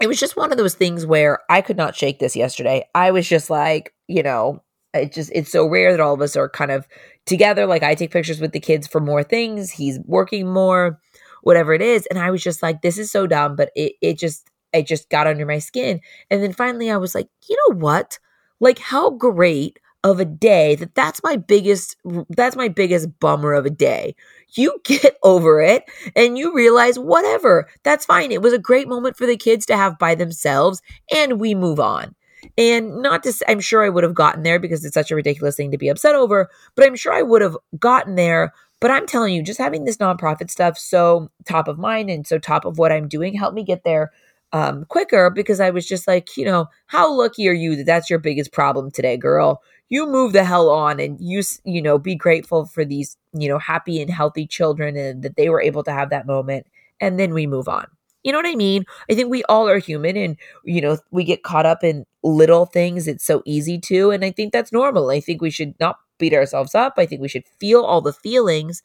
it 0.00 0.06
was 0.06 0.20
just 0.20 0.36
one 0.36 0.52
of 0.52 0.58
those 0.58 0.74
things 0.74 1.06
where 1.06 1.38
I 1.48 1.62
could 1.62 1.78
not 1.78 1.96
shake 1.96 2.18
this 2.18 2.36
yesterday. 2.36 2.84
I 2.94 3.10
was 3.10 3.26
just 3.26 3.48
like, 3.48 3.94
you 4.06 4.22
know, 4.22 4.62
it 4.92 5.12
just, 5.12 5.30
it's 5.34 5.50
so 5.50 5.66
rare 5.66 5.92
that 5.92 6.00
all 6.00 6.12
of 6.12 6.20
us 6.20 6.36
are 6.36 6.50
kind 6.50 6.70
of 6.70 6.86
together. 7.24 7.64
Like 7.64 7.82
I 7.82 7.94
take 7.94 8.10
pictures 8.10 8.40
with 8.40 8.52
the 8.52 8.60
kids 8.60 8.86
for 8.86 9.00
more 9.00 9.22
things, 9.22 9.70
he's 9.70 9.98
working 10.04 10.52
more, 10.52 11.00
whatever 11.42 11.72
it 11.72 11.80
is. 11.80 12.06
And 12.06 12.18
I 12.18 12.30
was 12.30 12.42
just 12.42 12.62
like, 12.62 12.82
this 12.82 12.98
is 12.98 13.10
so 13.10 13.26
dumb, 13.26 13.56
but 13.56 13.70
it, 13.74 13.94
it 14.02 14.18
just, 14.18 14.50
it 14.72 14.86
just 14.86 15.10
got 15.10 15.26
under 15.26 15.46
my 15.46 15.58
skin. 15.58 16.00
And 16.30 16.42
then 16.42 16.52
finally 16.52 16.90
I 16.90 16.96
was 16.96 17.14
like, 17.14 17.28
you 17.48 17.56
know 17.68 17.76
what? 17.76 18.18
Like 18.60 18.78
how 18.78 19.10
great 19.10 19.78
of 20.04 20.18
a 20.18 20.24
day 20.24 20.74
that 20.74 20.94
that's 20.94 21.22
my 21.22 21.36
biggest 21.36 21.96
that's 22.30 22.56
my 22.56 22.68
biggest 22.68 23.18
bummer 23.20 23.52
of 23.52 23.66
a 23.66 23.70
day. 23.70 24.14
You 24.54 24.80
get 24.84 25.16
over 25.22 25.60
it 25.60 25.84
and 26.16 26.36
you 26.36 26.54
realize 26.54 26.98
whatever, 26.98 27.68
that's 27.82 28.04
fine. 28.04 28.32
It 28.32 28.42
was 28.42 28.52
a 28.52 28.58
great 28.58 28.88
moment 28.88 29.16
for 29.16 29.26
the 29.26 29.36
kids 29.36 29.66
to 29.66 29.76
have 29.76 29.98
by 29.98 30.14
themselves 30.14 30.82
and 31.12 31.40
we 31.40 31.54
move 31.54 31.80
on. 31.80 32.14
And 32.58 33.00
not 33.02 33.22
to 33.22 33.32
say, 33.32 33.44
I'm 33.48 33.60
sure 33.60 33.84
I 33.84 33.88
would 33.88 34.02
have 34.02 34.14
gotten 34.14 34.42
there 34.42 34.58
because 34.58 34.84
it's 34.84 34.94
such 34.94 35.12
a 35.12 35.16
ridiculous 35.16 35.54
thing 35.54 35.70
to 35.70 35.78
be 35.78 35.88
upset 35.88 36.16
over, 36.16 36.50
but 36.74 36.84
I'm 36.84 36.96
sure 36.96 37.12
I 37.12 37.22
would 37.22 37.40
have 37.40 37.56
gotten 37.78 38.16
there. 38.16 38.52
But 38.80 38.90
I'm 38.90 39.06
telling 39.06 39.32
you, 39.32 39.44
just 39.44 39.60
having 39.60 39.84
this 39.84 39.98
nonprofit 39.98 40.50
stuff 40.50 40.76
so 40.76 41.30
top 41.44 41.68
of 41.68 41.78
mind 41.78 42.10
and 42.10 42.26
so 42.26 42.38
top 42.38 42.64
of 42.64 42.78
what 42.78 42.90
I'm 42.90 43.06
doing 43.06 43.34
helped 43.34 43.54
me 43.54 43.62
get 43.62 43.84
there 43.84 44.10
um, 44.52 44.84
quicker 44.86 45.30
because 45.30 45.60
I 45.60 45.70
was 45.70 45.86
just 45.86 46.06
like, 46.06 46.36
you 46.36 46.44
know, 46.44 46.66
how 46.86 47.12
lucky 47.12 47.48
are 47.48 47.54
you 47.54 47.76
that 47.76 47.86
that's 47.86 48.10
your 48.10 48.18
biggest 48.18 48.52
problem 48.52 48.90
today, 48.90 49.16
girl? 49.16 49.62
You 49.88 50.06
move 50.06 50.32
the 50.32 50.44
hell 50.44 50.70
on 50.70 51.00
and 51.00 51.18
you, 51.20 51.42
you 51.64 51.82
know, 51.82 51.98
be 51.98 52.14
grateful 52.14 52.66
for 52.66 52.84
these, 52.84 53.16
you 53.32 53.48
know, 53.48 53.58
happy 53.58 54.00
and 54.00 54.10
healthy 54.10 54.46
children 54.46 54.96
and 54.96 55.22
that 55.22 55.36
they 55.36 55.48
were 55.48 55.60
able 55.60 55.82
to 55.84 55.92
have 55.92 56.10
that 56.10 56.26
moment. 56.26 56.66
And 57.00 57.18
then 57.18 57.34
we 57.34 57.46
move 57.46 57.68
on. 57.68 57.86
You 58.22 58.30
know 58.30 58.38
what 58.38 58.46
I 58.46 58.54
mean? 58.54 58.84
I 59.10 59.14
think 59.14 59.30
we 59.30 59.42
all 59.44 59.68
are 59.68 59.78
human 59.78 60.16
and, 60.16 60.36
you 60.64 60.80
know, 60.80 60.98
we 61.10 61.24
get 61.24 61.42
caught 61.42 61.66
up 61.66 61.82
in 61.82 62.06
little 62.22 62.66
things. 62.66 63.08
It's 63.08 63.24
so 63.24 63.42
easy 63.44 63.78
to. 63.80 64.12
And 64.12 64.24
I 64.24 64.30
think 64.30 64.52
that's 64.52 64.72
normal. 64.72 65.10
I 65.10 65.20
think 65.20 65.42
we 65.42 65.50
should 65.50 65.74
not 65.80 65.96
beat 66.18 66.32
ourselves 66.32 66.74
up. 66.74 66.94
I 66.98 67.06
think 67.06 67.20
we 67.20 67.28
should 67.28 67.44
feel 67.58 67.82
all 67.82 68.00
the 68.00 68.12
feelings. 68.12 68.80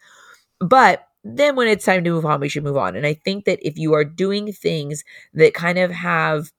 But 0.59 1.06
then 1.35 1.55
when 1.55 1.67
it's 1.67 1.85
time 1.85 2.03
to 2.03 2.11
move 2.11 2.25
on, 2.25 2.39
we 2.39 2.49
should 2.49 2.63
move 2.63 2.77
on. 2.77 2.95
And 2.95 3.05
I 3.05 3.13
think 3.13 3.45
that 3.45 3.59
if 3.61 3.77
you 3.77 3.93
are 3.93 4.03
doing 4.03 4.51
things 4.53 5.03
that 5.33 5.53
kind 5.53 5.77
of 5.77 5.91
have 5.91 6.51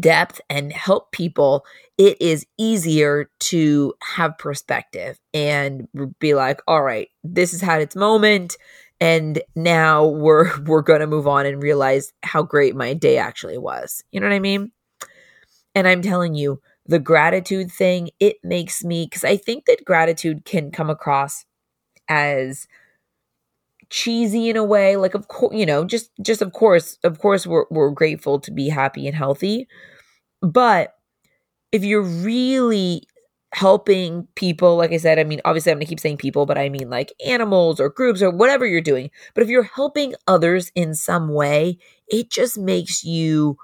depth 0.00 0.40
and 0.48 0.72
help 0.72 1.12
people, 1.12 1.64
it 1.98 2.20
is 2.20 2.46
easier 2.58 3.30
to 3.40 3.94
have 4.02 4.38
perspective 4.38 5.18
and 5.32 5.88
be 6.18 6.34
like, 6.34 6.60
all 6.66 6.82
right, 6.82 7.08
this 7.22 7.52
has 7.52 7.60
had 7.60 7.82
its 7.82 7.96
moment 7.96 8.56
and 9.00 9.42
now 9.54 10.06
we're 10.06 10.58
we're 10.66 10.82
going 10.82 11.00
to 11.00 11.06
move 11.06 11.26
on 11.26 11.46
and 11.46 11.62
realize 11.62 12.12
how 12.22 12.42
great 12.42 12.74
my 12.74 12.94
day 12.94 13.18
actually 13.18 13.58
was. 13.58 14.02
You 14.12 14.20
know 14.20 14.26
what 14.28 14.34
I 14.34 14.40
mean? 14.40 14.72
And 15.74 15.88
I'm 15.88 16.02
telling 16.02 16.34
you, 16.34 16.60
the 16.86 16.98
gratitude 16.98 17.72
thing, 17.72 18.10
it 18.20 18.36
makes 18.42 18.84
me 18.84 19.08
cuz 19.08 19.24
I 19.24 19.36
think 19.36 19.66
that 19.66 19.84
gratitude 19.84 20.44
can 20.44 20.70
come 20.70 20.90
across 20.90 21.44
as 22.08 22.66
cheesy 23.90 24.50
in 24.50 24.56
a 24.56 24.64
way 24.64 24.96
like 24.96 25.14
of 25.14 25.28
course 25.28 25.54
you 25.54 25.66
know 25.66 25.84
just 25.84 26.10
just 26.22 26.42
of 26.42 26.52
course 26.52 26.98
of 27.04 27.18
course 27.18 27.46
we're, 27.46 27.64
we're 27.70 27.90
grateful 27.90 28.40
to 28.40 28.50
be 28.50 28.68
happy 28.68 29.06
and 29.06 29.16
healthy 29.16 29.66
but 30.42 30.94
if 31.72 31.84
you're 31.84 32.02
really 32.02 33.02
helping 33.54 34.26
people, 34.34 34.76
like 34.76 34.92
I 34.92 34.96
said, 34.96 35.18
I 35.18 35.24
mean, 35.24 35.40
obviously 35.44 35.72
I'm 35.72 35.78
gonna 35.78 35.86
keep 35.86 36.00
saying 36.00 36.18
people, 36.18 36.44
but 36.44 36.58
I 36.58 36.68
mean 36.68 36.90
like 36.90 37.12
animals 37.24 37.80
or 37.80 37.88
groups 37.88 38.20
or 38.20 38.30
whatever 38.30 38.66
you're 38.66 38.80
doing. 38.80 39.10
But 39.34 39.42
if 39.44 39.48
you're 39.48 39.62
helping 39.62 40.14
others 40.26 40.70
in 40.74 40.94
some 40.94 41.28
way, 41.32 41.78
it 42.08 42.30
just 42.30 42.58
makes 42.58 43.04
you 43.04 43.56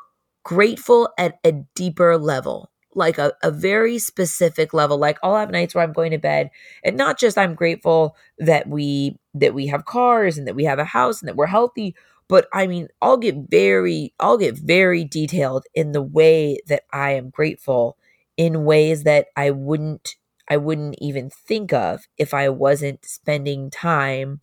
grateful 0.45 1.09
at 1.19 1.39
a 1.45 1.53
deeper 1.75 2.17
level 2.17 2.70
like 2.95 3.19
a, 3.19 3.33
a 3.43 3.51
very 3.51 3.99
specific 3.99 4.75
level 4.75 4.99
like 4.99 5.19
i'll 5.23 5.37
have 5.37 5.51
nights 5.51 5.75
where 5.75 5.85
i'm 5.85 5.93
going 5.93 6.11
to 6.11 6.19
bed 6.19 6.51
and 6.85 6.97
not 6.97 7.19
just 7.19 7.39
i'm 7.39 7.55
grateful 7.55 8.17
that 8.39 8.69
we 8.69 9.17
that 9.35 9.55
we 9.55 9.67
have 9.67 9.85
cars 9.85 10.37
and 10.37 10.47
that 10.47 10.57
we 10.57 10.65
have 10.65 10.79
a 10.79 10.85
house 10.85 11.21
and 11.21 11.29
that 11.29 11.37
we're 11.37 11.47
healthy 11.47 11.95
but 12.29 12.49
i 12.53 12.67
mean 12.67 12.89
i'll 13.01 13.17
get 13.17 13.37
very 13.49 14.13
i'll 14.19 14.39
get 14.39 14.59
very 14.59 15.05
detailed 15.05 15.65
in 15.75 15.93
the 15.93 16.03
way 16.03 16.59
that 16.67 16.83
i 16.93 17.13
am 17.13 17.31
grateful 17.31 17.97
in 18.37 18.65
ways 18.65 19.05
that 19.05 19.27
i 19.37 19.51
wouldn't 19.51 20.17
i 20.49 20.57
wouldn't 20.57 20.97
even 20.99 21.31
think 21.31 21.73
of 21.73 22.03
if 22.19 22.35
i 22.35 22.49
wasn't 22.49 23.05
spending 23.05 23.71
time 23.71 24.41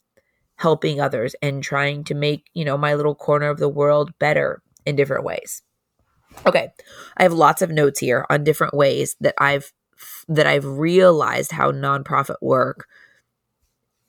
helping 0.58 1.00
others 1.00 1.36
and 1.42 1.62
trying 1.63 2.04
to 2.04 2.16
make 2.16 2.46
you 2.54 2.66
know 2.66 2.77
my 2.77 2.94
little 2.94 3.16
corner 3.16 3.50
of 3.50 3.60
the 3.60 3.70
world 3.70 4.12
better 4.20 4.62
in 4.86 4.96
different 4.96 5.24
ways 5.24 5.62
Okay. 6.46 6.70
I 7.17 7.24
have 7.24 7.34
lots 7.34 7.62
of 7.62 7.70
notes 7.70 8.00
here 8.00 8.25
on 8.29 8.44
different 8.44 8.74
ways 8.74 9.15
that 9.22 9.36
I've 9.39 9.74
that 10.27 10.46
I've 10.46 10.65
realized 10.65 11.51
how 11.51 11.72
nonprofit 11.72 12.36
work 12.41 12.88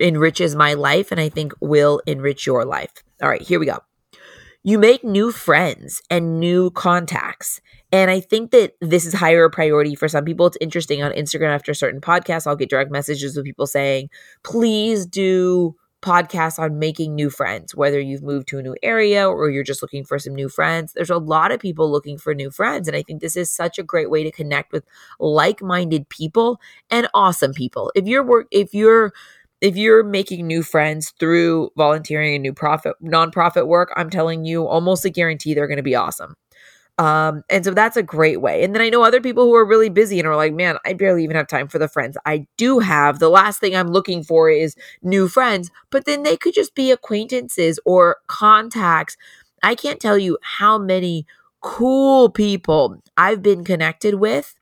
enriches 0.01 0.55
my 0.55 0.75
life 0.75 1.11
and 1.11 1.21
I 1.21 1.29
think 1.29 1.53
will 1.61 2.01
enrich 2.07 2.47
your 2.47 2.65
life. 2.65 2.93
All 3.23 3.29
right, 3.29 3.43
here 3.43 3.59
we 3.59 3.67
go. 3.67 3.79
You 4.63 4.79
make 4.79 5.03
new 5.03 5.33
friends 5.33 6.03
and 6.11 6.41
new 6.41 6.71
contacts. 6.71 7.61
And 7.91 8.11
I 8.11 8.21
think 8.21 8.51
that 8.51 8.75
this 8.81 9.07
is 9.07 9.15
higher 9.15 9.49
priority 9.49 9.95
for 9.95 10.09
some 10.09 10.25
people. 10.25 10.47
It's 10.47 10.59
interesting 10.61 11.03
on 11.03 11.13
Instagram 11.13 11.55
after 11.55 11.73
certain 11.73 12.01
podcasts, 12.01 12.47
I'll 12.47 12.57
get 12.57 12.69
direct 12.69 12.91
messages 12.91 13.35
with 13.35 13.47
people 13.47 13.67
saying, 13.67 14.11
please 14.43 15.07
do 15.07 15.75
podcasts 16.03 16.59
on 16.59 16.79
making 16.79 17.15
new 17.15 17.31
friends, 17.31 17.75
whether 17.75 18.01
you've 18.01 18.23
moved 18.23 18.49
to 18.49 18.59
a 18.59 18.63
new 18.63 18.77
area 18.83 19.29
or 19.29 19.51
you're 19.51 19.65
just 19.65 19.83
looking 19.83 20.05
for 20.05 20.19
some 20.19 20.35
new 20.35 20.49
friends. 20.49 20.93
There's 20.93 21.11
a 21.11 21.19
lot 21.19 21.51
of 21.51 21.61
people 21.61 21.91
looking 21.91 22.19
for 22.19 22.35
new 22.35 22.51
friends. 22.51 22.87
And 22.87 22.97
I 22.97 23.03
think 23.03 23.21
this 23.21 23.37
is 23.37 23.51
such 23.51 23.79
a 23.79 23.83
great 23.83 24.11
way 24.11 24.23
to 24.23 24.31
connect 24.31 24.73
with 24.73 24.85
like-minded 25.19 26.09
people 26.09 26.61
and 26.91 27.09
awesome 27.15 27.53
people. 27.53 27.91
If 27.95 28.07
you're 28.07 28.25
work 28.25 28.47
if 28.51 28.75
you're 28.75 29.13
if 29.61 29.77
you're 29.77 30.05
making 30.05 30.47
new 30.47 30.63
friends 30.63 31.13
through 31.19 31.71
volunteering 31.77 32.35
and 32.35 32.43
new 32.43 32.53
profit 32.53 32.95
nonprofit 33.03 33.67
work, 33.67 33.93
I'm 33.97 34.11
telling 34.11 34.45
you 34.45 34.67
almost 34.67 35.05
a 35.05 35.11
guarantee 35.11 35.55
they're 35.55 35.67
going 35.67 35.79
to 35.79 35.83
be 35.83 35.97
awesome. 35.97 36.37
Um, 36.99 37.45
and 37.49 37.65
so 37.65 37.73
that's 37.73 37.97
a 37.97 38.03
great 38.03 38.41
way. 38.41 38.65
And 38.65 38.75
then 38.75 38.83
I 38.83 38.89
know 38.89 39.05
other 39.05 39.21
people 39.21 39.45
who 39.45 39.55
are 39.55 39.65
really 39.65 39.89
busy 39.89 40.19
and 40.19 40.27
are 40.27 40.35
like, 40.35 40.53
man, 40.53 40.79
I 40.85 40.95
barely 40.95 41.23
even 41.23 41.37
have 41.37 41.47
time 41.47 41.69
for 41.69 41.79
the 41.79 41.87
friends 41.89 42.17
I 42.27 42.47
do 42.57 42.81
have. 42.81 43.21
The 43.21 43.29
last 43.29 43.61
thing 43.61 43.77
I'm 43.77 43.89
looking 43.89 44.25
for 44.25 44.51
is 44.51 44.75
new 45.01 45.29
friends, 45.29 45.71
but 45.91 46.07
then 46.07 46.25
they 46.25 46.37
could 46.37 46.55
just 46.55 46.75
be 46.75 46.91
acquaintances 46.91 47.79
or 47.85 48.17
contacts. 48.27 49.17
I 49.63 49.77
can't 49.77 50.01
tell 50.01 50.19
you 50.19 50.39
how 50.43 50.77
many 50.77 51.25
cool 51.61 52.31
people 52.31 53.01
I've 53.17 53.43
been 53.43 53.65
connected 53.65 54.15
with 54.15 54.55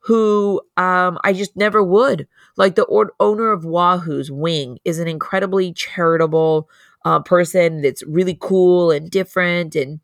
who 0.00 0.60
um, 0.76 1.18
I 1.24 1.32
just 1.32 1.56
never 1.56 1.82
would. 1.82 2.28
Like 2.56 2.74
the 2.76 2.84
or- 2.84 3.12
owner 3.20 3.52
of 3.52 3.64
Wahoo's 3.64 4.30
Wing 4.30 4.78
is 4.84 4.98
an 4.98 5.08
incredibly 5.08 5.72
charitable 5.72 6.68
uh, 7.04 7.20
person 7.20 7.82
that's 7.82 8.02
really 8.04 8.36
cool 8.40 8.90
and 8.90 9.10
different 9.10 9.74
and 9.76 10.00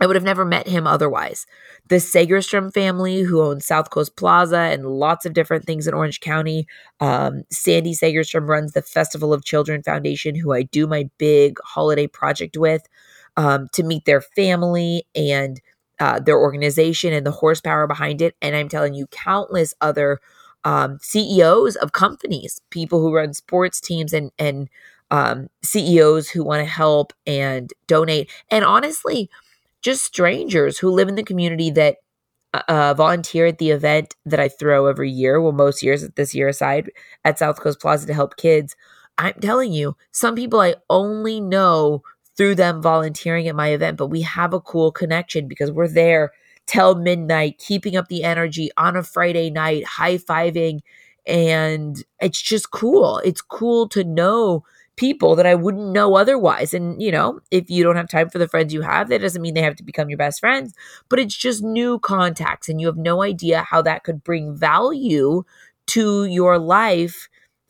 I 0.00 0.06
would 0.06 0.16
have 0.16 0.24
never 0.24 0.44
met 0.44 0.68
him 0.68 0.86
otherwise. 0.86 1.46
The 1.88 1.96
Segerstrom 1.96 2.72
family, 2.72 3.22
who 3.22 3.42
owns 3.42 3.66
South 3.66 3.90
Coast 3.90 4.16
Plaza 4.16 4.58
and 4.58 4.86
lots 4.86 5.24
of 5.24 5.32
different 5.32 5.64
things 5.64 5.86
in 5.86 5.94
Orange 5.94 6.20
County. 6.20 6.66
Um, 7.00 7.44
Sandy 7.50 7.94
Segerstrom 7.94 8.48
runs 8.48 8.72
the 8.72 8.82
Festival 8.82 9.32
of 9.32 9.44
Children 9.44 9.82
Foundation, 9.82 10.34
who 10.34 10.52
I 10.52 10.62
do 10.62 10.86
my 10.86 11.08
big 11.18 11.58
holiday 11.64 12.06
project 12.06 12.56
with 12.58 12.86
um, 13.36 13.68
to 13.72 13.82
meet 13.82 14.04
their 14.04 14.20
family 14.20 15.06
and 15.14 15.60
uh, 15.98 16.20
their 16.20 16.38
organization 16.38 17.12
and 17.12 17.26
the 17.26 17.30
horsepower 17.30 17.86
behind 17.86 18.20
it. 18.20 18.34
And 18.42 18.54
I'm 18.54 18.68
telling 18.68 18.92
you, 18.92 19.06
countless 19.06 19.74
other 19.80 20.20
um, 20.64 20.98
CEOs 21.00 21.76
of 21.76 21.92
companies, 21.92 22.60
people 22.70 23.00
who 23.00 23.14
run 23.14 23.32
sports 23.32 23.80
teams 23.80 24.12
and 24.12 24.30
and 24.38 24.68
um, 25.10 25.48
CEOs 25.62 26.28
who 26.28 26.42
want 26.42 26.60
to 26.60 26.70
help 26.70 27.12
and 27.26 27.72
donate. 27.86 28.30
And 28.50 28.64
honestly, 28.64 29.30
just 29.86 30.04
strangers 30.04 30.78
who 30.78 30.90
live 30.90 31.08
in 31.08 31.14
the 31.14 31.22
community 31.22 31.70
that 31.70 31.98
uh, 32.52 32.62
uh, 32.66 32.94
volunteer 32.94 33.46
at 33.46 33.58
the 33.58 33.70
event 33.70 34.16
that 34.26 34.40
I 34.40 34.48
throw 34.48 34.86
every 34.86 35.08
year. 35.08 35.40
Well, 35.40 35.52
most 35.52 35.80
years, 35.80 36.08
this 36.16 36.34
year 36.34 36.48
aside, 36.48 36.90
at 37.24 37.38
South 37.38 37.60
Coast 37.60 37.80
Plaza 37.80 38.04
to 38.08 38.12
help 38.12 38.36
kids. 38.36 38.74
I'm 39.16 39.34
telling 39.34 39.72
you, 39.72 39.96
some 40.10 40.34
people 40.34 40.58
I 40.58 40.74
only 40.90 41.40
know 41.40 42.02
through 42.36 42.56
them 42.56 42.82
volunteering 42.82 43.46
at 43.46 43.54
my 43.54 43.68
event, 43.68 43.96
but 43.96 44.08
we 44.08 44.22
have 44.22 44.52
a 44.52 44.60
cool 44.60 44.90
connection 44.90 45.46
because 45.46 45.70
we're 45.70 45.86
there 45.86 46.32
till 46.66 46.96
midnight, 46.96 47.58
keeping 47.58 47.94
up 47.94 48.08
the 48.08 48.24
energy 48.24 48.70
on 48.76 48.96
a 48.96 49.04
Friday 49.04 49.50
night, 49.50 49.84
high 49.84 50.18
fiving. 50.18 50.80
And 51.28 52.02
it's 52.20 52.42
just 52.42 52.72
cool. 52.72 53.18
It's 53.18 53.40
cool 53.40 53.88
to 53.90 54.02
know 54.02 54.64
people 54.96 55.36
that 55.36 55.46
I 55.46 55.54
wouldn't 55.54 55.92
know 55.92 56.16
otherwise. 56.16 56.74
And, 56.74 57.00
you 57.00 57.12
know, 57.12 57.40
if 57.50 57.70
you 57.70 57.82
don't 57.84 57.96
have 57.96 58.08
time 58.08 58.30
for 58.30 58.38
the 58.38 58.48
friends 58.48 58.72
you 58.72 58.82
have, 58.82 59.08
that 59.08 59.20
doesn't 59.20 59.42
mean 59.42 59.54
they 59.54 59.62
have 59.62 59.76
to 59.76 59.84
become 59.84 60.08
your 60.08 60.18
best 60.18 60.40
friends, 60.40 60.74
but 61.08 61.18
it's 61.18 61.36
just 61.36 61.62
new 61.62 61.98
contacts 61.98 62.68
and 62.68 62.80
you 62.80 62.86
have 62.86 62.96
no 62.96 63.22
idea 63.22 63.62
how 63.62 63.82
that 63.82 64.04
could 64.04 64.24
bring 64.24 64.56
value 64.56 65.44
to 65.88 66.24
your 66.24 66.58
life 66.58 67.28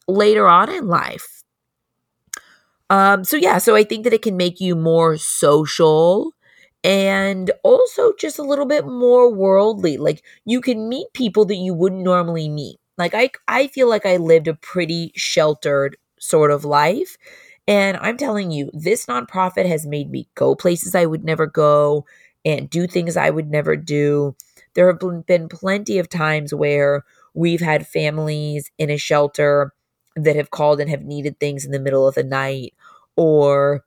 later 0.09 0.47
on 0.49 0.71
in 0.71 0.87
life. 0.87 1.43
Um, 2.89 3.25
so 3.25 3.37
yeah, 3.37 3.59
so 3.59 3.75
I 3.75 3.83
think 3.83 4.05
that 4.05 4.13
it 4.13 4.23
can 4.23 4.37
make 4.37 4.61
you 4.61 4.77
more 4.77 5.17
social 5.17 6.33
and 6.85 7.51
also 7.65 8.13
just 8.19 8.39
a 8.39 8.45
little 8.45 8.67
bit 8.67 8.87
more 8.87 9.33
worldly. 9.33 9.97
Like 9.97 10.23
you 10.45 10.61
can 10.61 10.89
meet 10.89 11.09
people 11.13 11.45
that 11.47 11.57
you 11.57 11.75
wouldn't 11.75 12.03
normally 12.03 12.49
meet. 12.49 12.79
Like 12.97 13.13
I 13.15 13.31
I 13.49 13.67
feel 13.67 13.89
like 13.89 14.07
I 14.07 14.17
lived 14.17 14.47
a 14.49 14.55
pretty 14.55 15.13
sheltered 15.17 15.97
sort 16.19 16.51
of 16.51 16.65
life. 16.65 17.17
And 17.69 17.97
I'm 17.97 18.17
telling 18.17 18.51
you, 18.51 18.71
this 18.73 19.07
nonprofit 19.07 19.67
has 19.67 19.87
made 19.87 20.11
me 20.11 20.29
go 20.35 20.55
places 20.55 20.95
I 20.95 21.07
would 21.07 21.25
never 21.25 21.47
go 21.47 22.07
and 22.45 22.71
do 22.71 22.87
things 22.87 23.17
I 23.17 23.31
would 23.31 23.51
never 23.51 23.77
do. 23.77 24.37
There 24.75 24.87
have 24.87 25.27
been 25.27 25.49
plenty 25.49 25.99
of 25.99 26.09
times 26.09 26.55
where 26.55 27.05
we've 27.35 27.61
had 27.61 27.87
families 27.87 28.71
in 28.79 28.91
a 28.91 28.97
shelter 28.97 29.73
that 30.15 30.37
have 30.37 30.51
called 30.51 30.81
and 30.81 30.89
have 30.89 31.03
needed 31.03 31.41
things 31.41 31.65
in 31.65 31.73
the 31.73 31.81
middle 31.81 32.07
of 32.07 32.15
the 32.15 32.23
night 32.23 32.75
or 33.17 33.85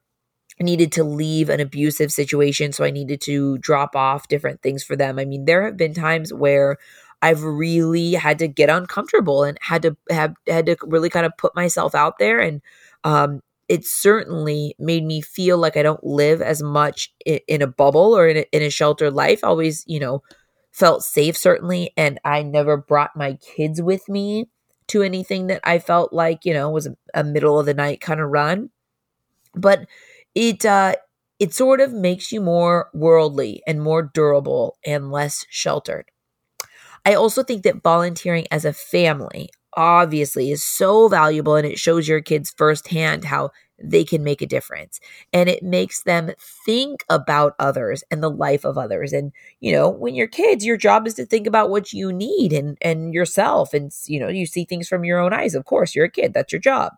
needed 0.59 0.91
to 0.91 1.03
leave 1.03 1.49
an 1.49 1.59
abusive 1.59 2.11
situation. 2.11 2.73
So 2.73 2.83
I 2.83 2.91
needed 2.91 3.21
to 3.21 3.57
drop 3.59 3.95
off 3.95 4.27
different 4.27 4.61
things 4.61 4.83
for 4.83 4.95
them. 4.95 5.17
I 5.17 5.25
mean, 5.25 5.45
there 5.45 5.63
have 5.63 5.77
been 5.77 5.93
times 5.93 6.33
where 6.33 6.77
I've 7.21 7.43
really 7.43 8.13
had 8.13 8.39
to 8.39 8.47
get 8.47 8.69
uncomfortable 8.69 9.43
and 9.43 9.57
had 9.61 9.81
to 9.83 9.97
have 10.09 10.35
had 10.47 10.65
to 10.67 10.77
really 10.83 11.09
kind 11.09 11.25
of 11.25 11.37
put 11.37 11.55
myself 11.55 11.95
out 11.95 12.17
there 12.19 12.39
and 12.39 12.61
um 13.03 13.41
it 13.67 13.85
certainly 13.85 14.75
made 14.79 15.05
me 15.05 15.21
feel 15.21 15.57
like 15.57 15.77
I 15.77 15.83
don't 15.83 16.03
live 16.03 16.41
as 16.41 16.63
much 16.63 17.13
in, 17.25 17.39
in 17.47 17.61
a 17.61 17.67
bubble 17.67 18.17
or 18.17 18.27
in 18.27 18.37
a, 18.37 18.45
in 18.51 18.63
a 18.63 18.71
sheltered 18.71 19.13
life. 19.13 19.43
always, 19.43 19.83
you 19.87 19.99
know, 19.99 20.23
felt 20.71 21.03
safe 21.03 21.37
certainly 21.37 21.91
and 21.97 22.19
I 22.25 22.41
never 22.43 22.77
brought 22.77 23.15
my 23.15 23.35
kids 23.35 23.81
with 23.81 24.07
me 24.09 24.49
to 24.87 25.03
anything 25.03 25.47
that 25.47 25.61
I 25.63 25.77
felt 25.79 26.11
like, 26.13 26.45
you 26.45 26.53
know, 26.53 26.69
was 26.71 26.87
a, 26.87 26.95
a 27.13 27.23
middle 27.23 27.59
of 27.59 27.65
the 27.67 27.73
night 27.75 28.01
kind 28.01 28.19
of 28.19 28.29
run. 28.29 28.69
But 29.55 29.87
it 30.35 30.65
uh 30.65 30.95
it 31.39 31.53
sort 31.53 31.81
of 31.81 31.93
makes 31.93 32.31
you 32.31 32.41
more 32.41 32.89
worldly 32.93 33.63
and 33.67 33.81
more 33.81 34.03
durable 34.03 34.77
and 34.85 35.11
less 35.11 35.45
sheltered. 35.49 36.11
I 37.05 37.13
also 37.13 37.43
think 37.43 37.63
that 37.63 37.83
volunteering 37.83 38.45
as 38.51 38.65
a 38.65 38.73
family 38.73 39.49
obviously 39.75 40.51
is 40.51 40.63
so 40.63 41.07
valuable 41.07 41.55
and 41.55 41.65
it 41.65 41.79
shows 41.79 42.07
your 42.07 42.21
kids 42.21 42.53
firsthand 42.57 43.25
how 43.25 43.51
they 43.81 44.03
can 44.03 44.23
make 44.23 44.41
a 44.41 44.47
difference. 44.47 44.99
And 45.31 45.47
it 45.47 45.63
makes 45.63 46.03
them 46.03 46.31
think 46.65 47.05
about 47.09 47.55
others 47.59 48.03
and 48.11 48.21
the 48.21 48.29
life 48.29 48.65
of 48.65 48.77
others. 48.77 49.13
And 49.13 49.31
you 49.61 49.71
know 49.71 49.89
when 49.89 50.15
you're 50.15 50.27
kids 50.27 50.65
your 50.65 50.77
job 50.77 51.07
is 51.07 51.13
to 51.15 51.25
think 51.25 51.47
about 51.47 51.69
what 51.69 51.93
you 51.93 52.11
need 52.11 52.51
and 52.53 52.77
and 52.81 53.13
yourself. 53.13 53.73
And 53.73 53.91
you 54.05 54.19
know 54.19 54.27
you 54.27 54.45
see 54.45 54.65
things 54.65 54.87
from 54.87 55.05
your 55.05 55.19
own 55.19 55.33
eyes. 55.33 55.55
Of 55.55 55.65
course 55.65 55.95
you're 55.95 56.05
a 56.05 56.11
kid. 56.11 56.33
That's 56.33 56.51
your 56.51 56.61
job. 56.61 56.93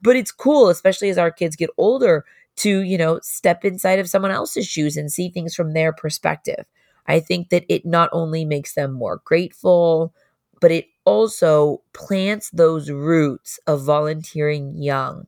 But 0.00 0.16
it's 0.16 0.32
cool 0.32 0.68
especially 0.68 1.10
as 1.10 1.18
our 1.18 1.30
kids 1.30 1.56
get 1.56 1.70
older 1.76 2.24
to 2.56 2.80
you 2.82 2.96
know 2.98 3.20
step 3.22 3.64
inside 3.64 3.98
of 3.98 4.08
someone 4.08 4.30
else's 4.30 4.66
shoes 4.66 4.96
and 4.96 5.10
see 5.12 5.28
things 5.30 5.54
from 5.54 5.72
their 5.72 5.92
perspective 5.92 6.64
I 7.06 7.20
think 7.20 7.50
that 7.50 7.64
it 7.68 7.84
not 7.84 8.08
only 8.12 8.44
makes 8.44 8.74
them 8.74 8.92
more 8.92 9.20
grateful, 9.24 10.14
but 10.60 10.70
it 10.70 10.86
also 11.04 11.82
plants 11.92 12.50
those 12.50 12.90
roots 12.90 13.58
of 13.66 13.84
volunteering 13.84 14.74
young, 14.82 15.26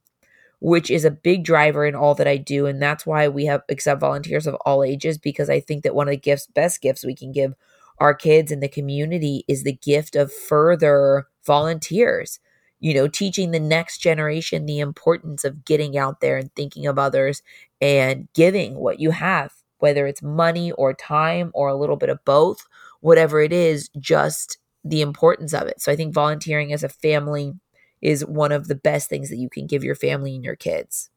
which 0.61 0.91
is 0.91 1.05
a 1.05 1.11
big 1.11 1.45
driver 1.45 1.85
in 1.85 1.95
all 1.95 2.15
that 2.15 2.29
I 2.29 2.37
do. 2.39 2.67
And 2.67 2.81
that's 2.81 3.07
why 3.07 3.29
we 3.29 3.45
have 3.47 3.63
accept 3.69 4.01
volunteers 4.01 4.47
of 4.47 4.55
all 4.67 4.83
ages, 4.85 5.19
because 5.19 5.51
I 5.51 5.61
think 5.61 5.83
that 5.85 5.95
one 5.95 6.09
of 6.09 6.13
the 6.13 6.17
gifts, 6.17 6.47
best 6.47 6.81
gifts 6.81 7.05
we 7.05 7.15
can 7.15 7.33
give 7.33 7.55
our 7.99 8.15
kids 8.15 8.51
in 8.53 8.61
the 8.61 8.69
community 8.69 9.45
is 9.49 9.63
the 9.63 9.73
gift 9.73 10.17
of 10.17 10.33
further 10.33 11.27
volunteers 11.45 12.41
you 12.81 12.95
know, 12.95 13.09
teaching 13.09 13.51
the 13.51 13.61
next 13.61 13.99
generation 13.99 14.67
the 14.67 14.81
importance 14.81 15.45
of 15.45 15.65
getting 15.65 15.97
out 15.97 16.21
there 16.21 16.37
and 16.37 16.55
thinking 16.55 16.87
of 16.87 16.99
others 16.99 17.43
and 17.81 18.29
giving 18.35 18.75
what 18.77 19.01
you 19.01 19.11
have, 19.11 19.53
whether 19.79 20.07
it's 20.07 20.23
money 20.23 20.73
or 20.73 20.95
time 20.95 21.51
or 21.55 21.69
a 21.69 21.77
little 21.77 21.97
bit 21.97 22.09
of 22.09 22.25
both, 22.25 22.67
whatever 23.01 23.41
it 23.41 23.53
is, 23.53 23.89
just 23.99 24.59
the 24.85 25.01
importance 25.01 25.53
of 25.53 25.67
it. 25.67 25.81
So 25.81 25.91
I 25.91 25.97
think 25.97 26.15
volunteering 26.15 26.73
as 26.73 26.85
a 26.85 26.89
family 26.89 27.55
is 28.01 28.25
one 28.25 28.53
of 28.53 28.69
the 28.69 28.75
best 28.75 29.09
things 29.09 29.31
that 29.31 29.37
you 29.37 29.49
can 29.49 29.67
give 29.67 29.83
your 29.83 29.95
family 29.95 30.35
and 30.35 30.45
your 30.45 30.57
kids. 30.57 31.11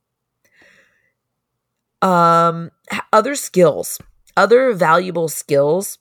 Um 2.01 2.71
other 3.11 3.35
skills, 3.35 3.99
other 4.37 4.73
valuable 4.73 5.27
skills 5.27 5.99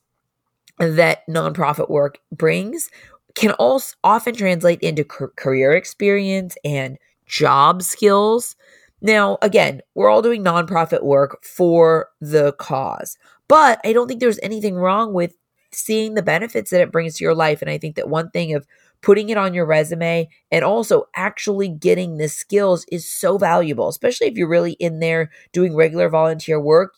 that 0.77 1.27
nonprofit 1.27 1.89
work 1.89 2.19
brings 2.31 2.89
can 3.35 3.51
also 3.51 3.95
often 4.03 4.33
translate 4.33 4.81
into 4.81 5.03
career 5.03 5.73
experience 5.73 6.57
and 6.63 6.97
job 7.25 7.83
skills. 7.83 8.55
Now, 9.01 9.37
again, 9.41 9.81
we're 9.95 10.09
all 10.09 10.21
doing 10.21 10.43
nonprofit 10.43 11.03
work 11.03 11.43
for 11.43 12.09
the 12.19 12.53
cause, 12.53 13.17
but 13.47 13.79
I 13.85 13.93
don't 13.93 14.07
think 14.07 14.19
there's 14.19 14.39
anything 14.43 14.75
wrong 14.75 15.13
with 15.13 15.33
seeing 15.71 16.15
the 16.15 16.23
benefits 16.23 16.71
that 16.71 16.81
it 16.81 16.91
brings 16.91 17.15
to 17.17 17.23
your 17.23 17.35
life. 17.35 17.61
And 17.61 17.69
I 17.69 17.77
think 17.77 17.95
that 17.95 18.09
one 18.09 18.29
thing 18.31 18.53
of 18.53 18.65
putting 19.01 19.29
it 19.29 19.37
on 19.37 19.53
your 19.53 19.65
resume 19.65 20.27
and 20.51 20.63
also 20.63 21.05
actually 21.15 21.69
getting 21.69 22.17
the 22.17 22.27
skills 22.27 22.85
is 22.91 23.09
so 23.09 23.37
valuable, 23.37 23.87
especially 23.87 24.27
if 24.27 24.35
you're 24.35 24.49
really 24.49 24.73
in 24.73 24.99
there 24.99 25.31
doing 25.53 25.75
regular 25.75 26.09
volunteer 26.09 26.59
work. 26.59 26.95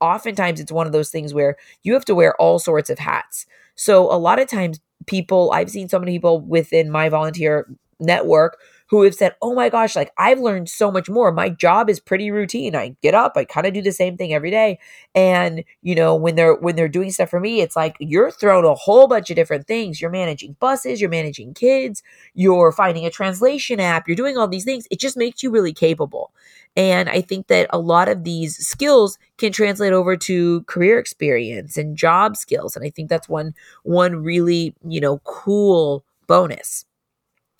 Oftentimes, 0.00 0.60
it's 0.60 0.72
one 0.72 0.86
of 0.86 0.92
those 0.92 1.10
things 1.10 1.32
where 1.32 1.56
you 1.84 1.94
have 1.94 2.04
to 2.06 2.14
wear 2.14 2.34
all 2.40 2.58
sorts 2.58 2.90
of 2.90 2.98
hats. 2.98 3.46
So, 3.76 4.12
a 4.12 4.18
lot 4.18 4.40
of 4.40 4.48
times, 4.48 4.80
people, 5.06 5.52
I've 5.52 5.70
seen 5.70 5.88
so 5.88 5.98
many 5.98 6.12
people 6.12 6.40
within 6.40 6.90
my 6.90 7.08
volunteer 7.08 7.68
network 8.00 8.58
who 8.92 9.02
have 9.02 9.16
said, 9.16 9.34
"Oh 9.42 9.54
my 9.56 9.70
gosh, 9.70 9.96
like 9.96 10.12
I've 10.18 10.38
learned 10.40 10.68
so 10.70 10.92
much 10.92 11.10
more. 11.10 11.32
My 11.32 11.48
job 11.48 11.90
is 11.90 12.00
pretty 12.00 12.30
routine. 12.30 12.76
I 12.76 12.94
get 13.02 13.14
up, 13.16 13.32
I 13.36 13.44
kind 13.46 13.66
of 13.66 13.74
do 13.74 13.82
the 13.82 13.92
same 13.92 14.16
thing 14.16 14.32
every 14.34 14.52
day." 14.52 14.78
And, 15.16 15.64
you 15.82 15.96
know, 15.96 16.14
when 16.14 16.36
they're 16.36 16.54
when 16.54 16.76
they're 16.76 16.88
doing 16.88 17.10
stuff 17.10 17.30
for 17.30 17.40
me, 17.40 17.60
it's 17.62 17.76
like 17.76 17.96
you're 18.00 18.30
thrown 18.30 18.64
a 18.64 18.74
whole 18.74 19.08
bunch 19.08 19.30
of 19.30 19.36
different 19.36 19.66
things. 19.66 20.00
You're 20.00 20.10
managing 20.10 20.56
buses, 20.60 21.00
you're 21.00 21.10
managing 21.10 21.54
kids, 21.54 22.02
you're 22.34 22.72
finding 22.72 23.06
a 23.06 23.10
translation 23.10 23.80
app, 23.80 24.06
you're 24.08 24.16
doing 24.16 24.38
all 24.38 24.48
these 24.48 24.64
things. 24.64 24.86
It 24.90 25.00
just 25.00 25.16
makes 25.16 25.42
you 25.42 25.50
really 25.50 25.72
capable. 25.72 26.32
And 26.76 27.08
I 27.10 27.20
think 27.20 27.48
that 27.48 27.66
a 27.70 27.78
lot 27.78 28.08
of 28.08 28.24
these 28.24 28.56
skills 28.56 29.18
can 29.38 29.52
translate 29.52 29.92
over 29.92 30.16
to 30.16 30.62
career 30.64 30.98
experience 30.98 31.76
and 31.76 31.96
job 31.96 32.36
skills. 32.36 32.76
And 32.76 32.84
I 32.84 32.90
think 32.90 33.08
that's 33.10 33.28
one 33.28 33.54
one 33.82 34.22
really, 34.22 34.74
you 34.86 35.00
know, 35.00 35.18
cool 35.24 36.04
bonus 36.26 36.84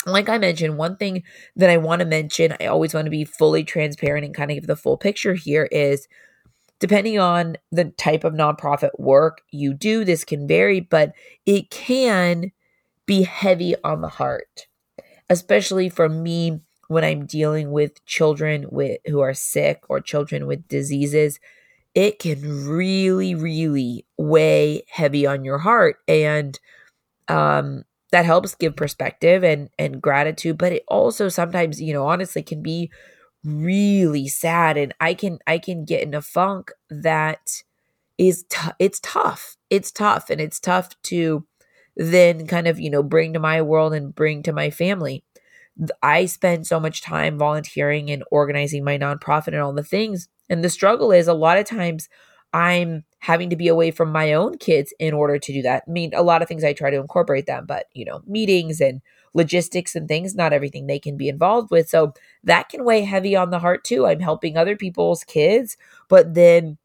like 0.07 0.29
I 0.29 0.39
mentioned, 0.39 0.79
one 0.79 0.97
thing 0.97 1.23
that 1.57 1.71
I 1.71 1.77
want 1.77 2.01
to 2.01 2.07
mention, 2.07 2.57
I 2.61 2.67
always 2.67 2.95
want 2.95 3.07
to 3.07 3.11
be 3.11 3.25
fully 3.25 3.65
transparent 3.65 4.25
and 4.25 4.35
kind 4.35 4.51
of 4.51 4.57
give 4.57 4.67
the 4.67 4.77
full 4.77 4.97
picture 4.97 5.35
here 5.35 5.69
is 5.71 6.09
depending 6.81 7.19
on 7.19 7.57
the 7.71 7.85
type 7.85 8.25
of 8.25 8.33
nonprofit 8.33 8.91
work 8.99 9.43
you 9.53 9.73
do, 9.73 10.05
this 10.05 10.25
can 10.25 10.49
vary, 10.49 10.81
but 10.81 11.13
it 11.47 11.71
can 11.71 12.51
be 13.07 13.23
heavy 13.23 13.77
on 13.85 14.01
the 14.01 14.09
heart, 14.09 14.67
especially 15.31 15.89
for 15.89 16.09
me 16.09 16.61
when 16.89 17.05
I'm 17.05 17.25
dealing 17.25 17.71
with 17.71 18.05
children 18.05 18.67
with 18.71 18.99
who 19.07 19.21
are 19.21 19.33
sick 19.33 19.83
or 19.89 20.01
children 20.01 20.47
with 20.47 20.67
diseases. 20.67 21.39
It 21.95 22.19
can 22.19 22.67
really, 22.67 23.35
really 23.35 24.05
weigh 24.19 24.83
heavy 24.89 25.25
on 25.25 25.45
your 25.45 25.59
heart. 25.59 25.99
And 26.09 26.59
um, 27.29 27.85
that 28.13 28.25
helps 28.27 28.55
give 28.55 28.77
perspective 28.77 29.45
and 29.45 29.71
and 29.79 30.03
gratitude 30.03 30.59
but 30.59 30.73
it 30.73 30.85
also 30.89 31.29
sometimes 31.29 31.81
you 31.83 31.93
know 31.93 32.07
honestly 32.07 32.43
can 32.43 32.63
be 32.63 32.91
really 33.45 34.29
sad 34.29 34.77
and 34.77 34.95
i 35.01 35.15
can 35.15 35.39
i 35.47 35.59
can 35.59 35.85
get 35.85 36.03
in 36.03 36.15
a 36.15 36.23
funk 36.23 36.71
that 36.91 37.63
is 38.19 38.45
t- 38.49 38.71
it's 38.79 39.01
tough 39.01 39.57
it's 39.71 39.91
tough 39.91 40.31
and 40.31 40.41
it's 40.41 40.61
tough 40.61 40.91
to 41.03 41.45
then 41.97 42.47
kind 42.47 42.69
of 42.69 42.79
you 42.81 42.91
know 42.91 43.03
bring 43.03 43.33
to 43.33 43.39
my 43.41 43.63
world 43.63 43.95
and 43.95 44.15
bring 44.15 44.43
to 44.43 44.53
my 44.53 44.71
family. 44.71 45.25
I 46.03 46.27
spend 46.27 46.67
so 46.67 46.79
much 46.79 47.01
time 47.03 47.39
volunteering 47.39 48.11
and 48.11 48.25
organizing 48.31 48.85
my 48.85 48.99
nonprofit 48.99 49.49
and 49.49 49.59
all 49.59 49.73
the 49.73 49.83
things 49.83 50.29
and 50.51 50.63
the 50.63 50.69
struggle 50.71 51.13
is 51.13 51.29
a 51.29 51.35
lot 51.35 51.57
of 51.59 51.65
times 51.65 52.09
i'm 52.53 53.05
having 53.23 53.49
to 53.51 53.57
be 53.57 53.69
away 53.69 53.93
from 53.93 54.11
my 54.11 54.33
own 54.33 54.59
kids 54.59 54.93
in 54.99 55.15
order 55.15 55.39
to 55.39 55.53
do 55.53 55.63
that. 55.63 55.85
I 55.87 55.91
mean, 55.91 56.11
a 56.13 56.25
lot 56.25 56.43
of 56.43 56.49
things 56.49 56.65
I 56.65 56.73
try 56.73 56.91
to 56.91 56.99
incorporate 57.01 57.47
them, 57.47 57.67
but 57.67 57.87
you 57.95 58.05
know, 58.05 58.21
meetings 58.27 58.81
and 58.81 59.01
logistics 59.33 59.95
and 59.95 60.09
things, 60.09 60.35
not 60.35 60.53
everything 60.53 60.87
they 60.89 60.99
can 60.99 61.17
be 61.17 61.29
involved 61.29 61.71
with. 61.71 61.89
So 61.89 62.15
that 62.45 62.69
can 62.69 62.85
weigh 62.85 63.03
heavy 63.03 63.37
on 63.37 63.51
the 63.51 63.61
heart 63.61 63.85
too. 63.85 64.07
I'm 64.07 64.21
helping 64.21 64.57
other 64.57 64.77
people's 64.77 65.23
kids, 65.25 65.77
but 66.09 66.35
then 66.35 66.79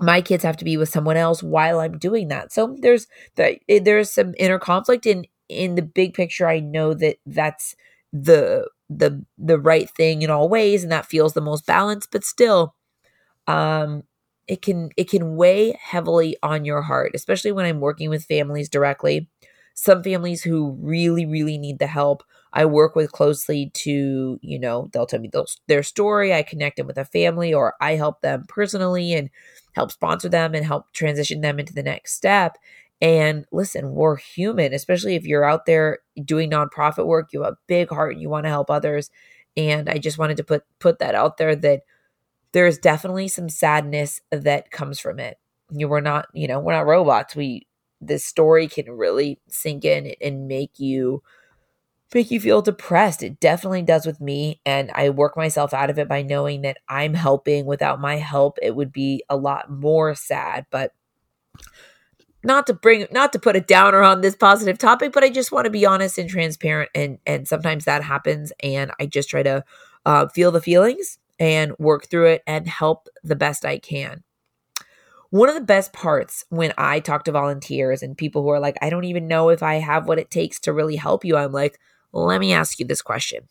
my 0.00 0.20
kids 0.20 0.44
have 0.44 0.56
to 0.58 0.64
be 0.64 0.76
with 0.76 0.88
someone 0.88 1.16
else 1.16 1.42
while 1.42 1.80
I'm 1.80 1.98
doing 1.98 2.28
that. 2.28 2.52
So 2.52 2.76
there's 2.80 3.06
the, 3.36 3.58
eh, 3.68 3.80
there's 3.82 4.10
some 4.10 4.34
inner 4.38 4.58
conflict 4.58 5.06
in 5.06 5.26
in 5.48 5.76
the 5.76 5.82
big 5.82 6.14
picture. 6.14 6.48
I 6.48 6.60
know 6.60 6.94
that 6.94 7.16
that's 7.26 7.76
the 8.12 8.68
the 8.90 9.24
the 9.38 9.58
right 9.58 9.90
thing 9.90 10.22
in 10.22 10.30
all 10.30 10.48
ways 10.48 10.82
and 10.82 10.92
that 10.92 11.06
feels 11.06 11.34
the 11.34 11.40
most 11.40 11.66
balanced, 11.66 12.10
but 12.12 12.24
still 12.24 12.74
um 13.46 14.04
it 14.48 14.62
can 14.62 14.90
it 14.96 15.08
can 15.08 15.36
weigh 15.36 15.72
heavily 15.80 16.36
on 16.42 16.64
your 16.64 16.82
heart 16.82 17.12
especially 17.14 17.52
when 17.52 17.64
i'm 17.66 17.80
working 17.80 18.10
with 18.10 18.24
families 18.24 18.68
directly. 18.68 19.28
Some 19.76 20.04
families 20.04 20.42
who 20.42 20.76
really 20.80 21.26
really 21.26 21.58
need 21.58 21.80
the 21.80 21.88
help 21.88 22.22
i 22.52 22.64
work 22.64 22.94
with 22.94 23.10
closely 23.10 23.70
to 23.74 24.38
you 24.42 24.58
know 24.58 24.88
they'll 24.92 25.06
tell 25.06 25.18
me 25.20 25.30
their 25.66 25.82
story 25.82 26.32
i 26.32 26.42
connect 26.42 26.76
them 26.76 26.86
with 26.86 26.96
a 26.98 27.04
family 27.04 27.52
or 27.52 27.74
i 27.80 27.92
help 27.96 28.20
them 28.20 28.44
personally 28.48 29.12
and 29.14 29.30
help 29.74 29.90
sponsor 29.90 30.28
them 30.28 30.54
and 30.54 30.64
help 30.64 30.92
transition 30.92 31.40
them 31.40 31.58
into 31.58 31.72
the 31.74 31.82
next 31.82 32.14
step. 32.14 32.56
And 33.00 33.44
listen 33.52 33.90
we're 33.92 34.16
human 34.16 34.72
especially 34.72 35.16
if 35.16 35.24
you're 35.26 35.44
out 35.44 35.66
there 35.66 35.98
doing 36.24 36.50
nonprofit 36.50 37.06
work 37.06 37.32
you 37.32 37.42
have 37.42 37.54
a 37.54 37.58
big 37.66 37.88
heart 37.90 38.12
and 38.12 38.22
you 38.22 38.28
want 38.30 38.44
to 38.44 38.50
help 38.50 38.70
others. 38.70 39.10
And 39.56 39.88
i 39.88 39.98
just 39.98 40.18
wanted 40.18 40.36
to 40.38 40.44
put 40.44 40.62
put 40.78 40.98
that 41.00 41.14
out 41.14 41.36
there 41.36 41.56
that 41.56 41.80
there 42.54 42.66
is 42.68 42.78
definitely 42.78 43.26
some 43.26 43.48
sadness 43.48 44.20
that 44.30 44.70
comes 44.70 45.00
from 45.00 45.18
it. 45.18 45.38
You 45.70 45.88
we're 45.88 46.00
not, 46.00 46.28
you 46.32 46.46
know, 46.46 46.60
we're 46.60 46.72
not 46.72 46.86
robots. 46.86 47.34
We 47.34 47.66
this 48.00 48.24
story 48.24 48.68
can 48.68 48.90
really 48.92 49.40
sink 49.48 49.84
in 49.84 50.14
and 50.20 50.46
make 50.46 50.78
you 50.78 51.22
make 52.14 52.30
you 52.30 52.38
feel 52.38 52.62
depressed. 52.62 53.24
It 53.24 53.40
definitely 53.40 53.82
does 53.82 54.06
with 54.06 54.20
me. 54.20 54.60
And 54.64 54.92
I 54.94 55.10
work 55.10 55.36
myself 55.36 55.74
out 55.74 55.90
of 55.90 55.98
it 55.98 56.08
by 56.08 56.22
knowing 56.22 56.62
that 56.62 56.78
I'm 56.88 57.12
helping. 57.14 57.66
Without 57.66 58.00
my 58.00 58.16
help, 58.16 58.58
it 58.62 58.76
would 58.76 58.92
be 58.92 59.24
a 59.28 59.36
lot 59.36 59.68
more 59.68 60.14
sad. 60.14 60.66
But 60.70 60.92
not 62.44 62.68
to 62.68 62.74
bring 62.74 63.08
not 63.10 63.32
to 63.32 63.40
put 63.40 63.56
a 63.56 63.60
downer 63.60 64.02
on 64.02 64.20
this 64.20 64.36
positive 64.36 64.78
topic, 64.78 65.12
but 65.12 65.24
I 65.24 65.30
just 65.30 65.50
want 65.50 65.64
to 65.64 65.70
be 65.70 65.86
honest 65.86 66.18
and 66.18 66.30
transparent. 66.30 66.90
And 66.94 67.18
and 67.26 67.48
sometimes 67.48 67.84
that 67.86 68.04
happens. 68.04 68.52
And 68.62 68.92
I 69.00 69.06
just 69.06 69.28
try 69.28 69.42
to 69.42 69.64
uh, 70.06 70.28
feel 70.28 70.52
the 70.52 70.60
feelings 70.60 71.18
and 71.38 71.72
work 71.78 72.06
through 72.06 72.26
it 72.26 72.42
and 72.46 72.66
help 72.66 73.08
the 73.22 73.36
best 73.36 73.64
I 73.64 73.78
can. 73.78 74.22
One 75.30 75.48
of 75.48 75.56
the 75.56 75.60
best 75.60 75.92
parts 75.92 76.44
when 76.48 76.72
I 76.78 77.00
talk 77.00 77.24
to 77.24 77.32
volunteers 77.32 78.02
and 78.02 78.16
people 78.16 78.42
who 78.42 78.50
are 78.50 78.60
like, 78.60 78.76
I 78.80 78.88
don't 78.88 79.04
even 79.04 79.26
know 79.26 79.48
if 79.48 79.62
I 79.62 79.76
have 79.76 80.06
what 80.06 80.18
it 80.20 80.30
takes 80.30 80.60
to 80.60 80.72
really 80.72 80.96
help 80.96 81.24
you, 81.24 81.36
I'm 81.36 81.50
like, 81.50 81.80
let 82.12 82.40
me 82.40 82.52
ask 82.52 82.78
you 82.78 82.86
this 82.86 83.02
question. 83.02 83.48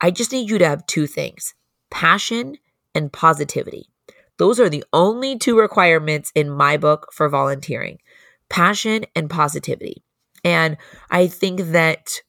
I 0.00 0.10
just 0.10 0.32
need 0.32 0.48
you 0.48 0.58
to 0.58 0.66
have 0.66 0.86
two 0.86 1.06
things 1.06 1.54
passion 1.90 2.56
and 2.94 3.12
positivity. 3.12 3.90
Those 4.38 4.60
are 4.60 4.70
the 4.70 4.84
only 4.92 5.36
two 5.36 5.58
requirements 5.58 6.32
in 6.34 6.48
my 6.48 6.76
book 6.76 7.08
for 7.12 7.28
volunteering 7.28 7.98
passion 8.48 9.04
and 9.14 9.28
positivity. 9.28 10.02
And 10.44 10.76
I 11.10 11.26
think 11.26 11.60
that 11.72 12.22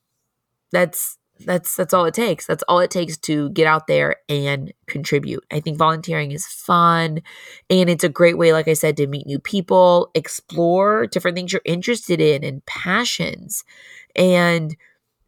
that's 0.72 1.18
that's 1.45 1.75
that's 1.75 1.93
all 1.93 2.06
it 2.06 2.13
takes. 2.13 2.45
That's 2.45 2.63
all 2.67 2.80
it 2.80 2.91
takes 2.91 3.17
to 3.19 3.49
get 3.52 3.65
out 3.65 3.88
there 3.88 4.17
and 4.28 4.73
contribute. 4.88 5.43
I 5.52 5.60
think 5.62 5.78
volunteering 5.78 6.32
is 6.32 6.45
fun 6.45 7.21
and 7.69 7.89
it's 7.89 8.04
a 8.04 8.10
great 8.10 8.38
way 8.38 8.52
like 8.54 8.67
i 8.67 8.73
said 8.73 8.97
to 8.97 9.08
meet 9.08 9.25
new 9.25 9.39
people 9.39 10.12
explore 10.15 11.08
different 11.08 11.36
things 11.36 11.54
you're 11.54 11.62
interested 11.65 12.19
in 12.21 12.43
and 12.43 12.65
passions. 12.65 13.63
And 14.15 14.75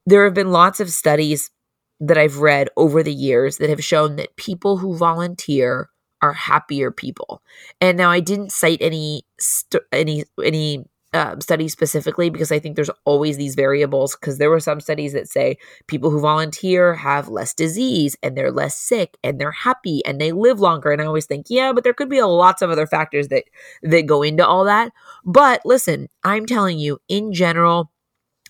there 0.06 0.26
have 0.26 0.34
been 0.34 0.52
lots 0.52 0.80
of 0.80 0.90
studies 0.92 1.52
that 2.00 2.18
i've 2.18 2.40
read 2.40 2.70
over 2.78 3.04
the 3.04 3.14
years 3.14 3.58
that 3.58 3.70
have 3.70 3.84
shown 3.84 4.18
that 4.18 4.36
people 4.38 4.78
who 4.78 4.98
volunteer 4.98 5.90
are 6.22 6.34
happier 6.34 6.92
people. 6.92 7.42
And 7.82 7.98
now 7.98 8.12
i 8.12 8.20
didn't 8.20 8.52
cite 8.52 8.82
any 8.82 9.24
st- 9.40 9.84
any 9.92 10.26
any 10.44 10.86
um, 11.14 11.42
study 11.42 11.68
specifically 11.68 12.30
because 12.30 12.52
I 12.52 12.60
think 12.60 12.76
there's 12.76 12.90
always 13.06 13.38
these 13.38 13.56
variables. 13.56 14.16
Because 14.16 14.38
there 14.38 14.50
were 14.50 14.60
some 14.60 14.80
studies 14.80 15.14
that 15.14 15.28
say 15.28 15.58
people 15.88 16.10
who 16.10 16.20
volunteer 16.20 16.94
have 16.96 17.28
less 17.28 17.54
disease 17.54 18.16
and 18.24 18.38
they're 18.38 18.52
less 18.52 18.78
sick 18.78 19.18
and 19.24 19.40
they're 19.40 19.52
happy 19.52 20.02
and 20.06 20.20
they 20.20 20.32
live 20.32 20.60
longer. 20.60 20.92
And 20.92 21.02
I 21.02 21.06
always 21.06 21.26
think, 21.26 21.48
yeah, 21.50 21.74
but 21.74 21.84
there 21.84 21.94
could 21.94 22.10
be 22.10 22.20
a 22.20 22.28
lots 22.28 22.62
of 22.62 22.70
other 22.70 22.88
factors 22.88 23.28
that 23.30 23.44
that 23.84 24.06
go 24.06 24.22
into 24.24 24.46
all 24.46 24.64
that. 24.66 24.92
But 25.26 25.62
listen, 25.66 26.08
I'm 26.24 26.46
telling 26.46 26.80
you, 26.80 27.00
in 27.08 27.34
general, 27.34 27.92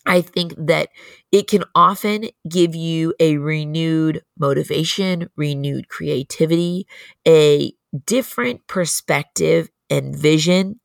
I 0.05 0.21
think 0.21 0.53
that 0.57 0.89
it 1.31 1.47
can 1.47 1.63
often 1.75 2.25
give 2.49 2.75
you 2.75 3.13
a 3.19 3.37
renewed 3.37 4.23
motivation, 4.37 5.29
renewed 5.35 5.89
creativity, 5.89 6.87
a 7.27 7.73
different 8.05 8.65
perspective 8.67 9.69
and 9.89 10.15
vision 10.15 10.80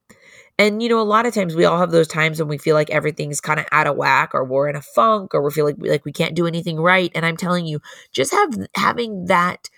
and 0.59 0.83
you 0.83 0.89
know, 0.89 1.01
a 1.01 1.03
lot 1.03 1.27
of 1.27 1.35
times 1.35 1.55
we 1.55 1.65
all 1.65 1.79
have 1.79 1.91
those 1.91 2.09
times 2.09 2.39
when 2.39 2.49
we 2.49 2.59
feel 2.59 2.75
like 2.75 2.91
everything's 2.91 3.41
kind 3.41 3.61
of 3.61 3.67
out 3.73 3.87
of 3.87 3.97
whack 3.97 4.31
or 4.35 4.45
we're 4.45 4.69
in 4.69 4.77
a 4.77 4.83
funk 4.83 5.35
or 5.35 5.43
we 5.43 5.51
feel 5.51 5.67
like 5.67 5.77
we, 5.79 5.91
like 5.91 6.05
we 6.05 6.13
can't 6.13 6.35
do 6.35 6.47
anything 6.47 6.81
right. 6.81 7.13
And 7.15 7.27
I'm 7.27 7.37
telling 7.37 7.67
you, 7.67 7.81
just 8.13 8.33
have 8.33 8.55
having 8.75 9.27
that 9.27 9.69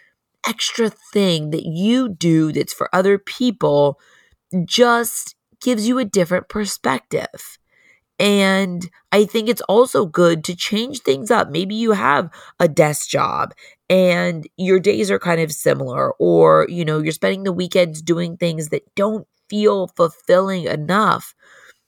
extra 0.47 0.91
thing 1.13 1.51
that 1.51 1.65
you 1.65 2.09
do 2.09 2.53
that's 2.53 2.73
for 2.73 2.95
other 2.95 3.19
people 3.19 3.99
just 4.65 5.35
gives 5.61 5.89
you 5.89 5.99
a 5.99 6.05
different 6.05 6.49
perspective. 6.49 7.59
And 8.21 8.89
I 9.13 9.25
think 9.25 9.49
it's 9.49 9.61
also 9.63 10.07
good 10.07 10.43
to 10.45 10.57
change 10.57 11.01
things 11.01 11.31
up. 11.31 11.51
Maybe 11.51 11.75
you 11.75 11.93
have 11.93 12.31
a 12.59 12.67
desk 12.69 13.09
job 13.09 13.55
and 13.89 14.49
your 14.57 14.81
days 14.81 15.11
are 15.11 15.21
kind 15.21 15.41
of 15.41 15.53
similar, 15.53 16.13
or, 16.15 16.67
you 16.69 16.85
know, 16.85 16.99
you're 17.01 17.13
spending 17.13 17.45
the 17.45 17.53
weekends 17.53 18.03
doing 18.03 18.37
things 18.37 18.69
that 18.69 18.83
don't 18.97 19.27
feel 19.49 19.89
fulfilling 19.89 20.65
enough, 20.65 21.35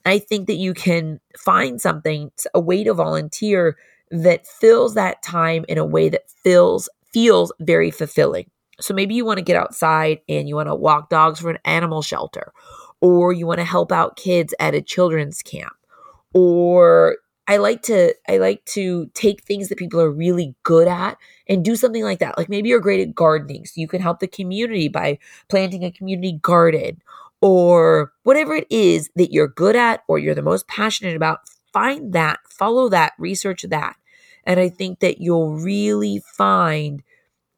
I 0.04 0.18
think 0.18 0.46
that 0.46 0.56
you 0.56 0.74
can 0.74 1.20
find 1.38 1.80
something, 1.80 2.30
a 2.54 2.60
way 2.60 2.84
to 2.84 2.94
volunteer 2.94 3.76
that 4.10 4.46
fills 4.46 4.94
that 4.94 5.22
time 5.22 5.64
in 5.68 5.78
a 5.78 5.84
way 5.84 6.08
that 6.08 6.30
feels 6.30 6.88
feels 7.12 7.52
very 7.60 7.90
fulfilling. 7.90 8.48
So 8.80 8.94
maybe 8.94 9.14
you 9.14 9.24
want 9.24 9.38
to 9.38 9.44
get 9.44 9.56
outside 9.56 10.20
and 10.28 10.48
you 10.48 10.54
want 10.54 10.68
to 10.68 10.74
walk 10.74 11.10
dogs 11.10 11.40
for 11.40 11.50
an 11.50 11.58
animal 11.64 12.02
shelter, 12.02 12.52
or 13.00 13.32
you 13.32 13.46
want 13.46 13.58
to 13.58 13.64
help 13.64 13.92
out 13.92 14.16
kids 14.16 14.54
at 14.60 14.74
a 14.74 14.80
children's 14.82 15.42
camp, 15.42 15.72
or 16.34 17.16
I 17.48 17.56
like 17.56 17.82
to 17.82 18.14
I 18.28 18.38
like 18.38 18.64
to 18.66 19.10
take 19.14 19.42
things 19.42 19.68
that 19.68 19.78
people 19.78 20.00
are 20.00 20.10
really 20.10 20.54
good 20.62 20.86
at 20.86 21.18
and 21.48 21.64
do 21.64 21.74
something 21.76 22.04
like 22.04 22.20
that. 22.20 22.38
Like 22.38 22.48
maybe 22.48 22.68
you're 22.68 22.80
great 22.80 23.00
at 23.00 23.14
gardening, 23.14 23.66
so 23.66 23.80
you 23.80 23.88
can 23.88 24.00
help 24.00 24.20
the 24.20 24.28
community 24.28 24.88
by 24.88 25.18
planting 25.48 25.84
a 25.84 25.90
community 25.90 26.38
garden 26.40 27.02
or 27.40 28.12
whatever 28.22 28.55
it 28.55 28.66
is 28.70 29.11
that 29.16 29.33
you're 29.33 29.48
good 29.48 29.76
at 29.76 30.03
or 30.09 30.18
you're 30.18 30.35
the 30.35 30.42
most 30.42 30.68
passionate 30.68 31.16
about, 31.16 31.40
find 31.72 32.12
that, 32.12 32.40
follow 32.48 32.88
that, 32.88 33.12
research 33.18 33.62
that. 33.62 33.96
And 34.44 34.59
I 34.59 34.68
think 34.68 35.00
that 35.00 35.20
you'll 35.20 35.55
really 35.55 36.22
find 36.37 37.03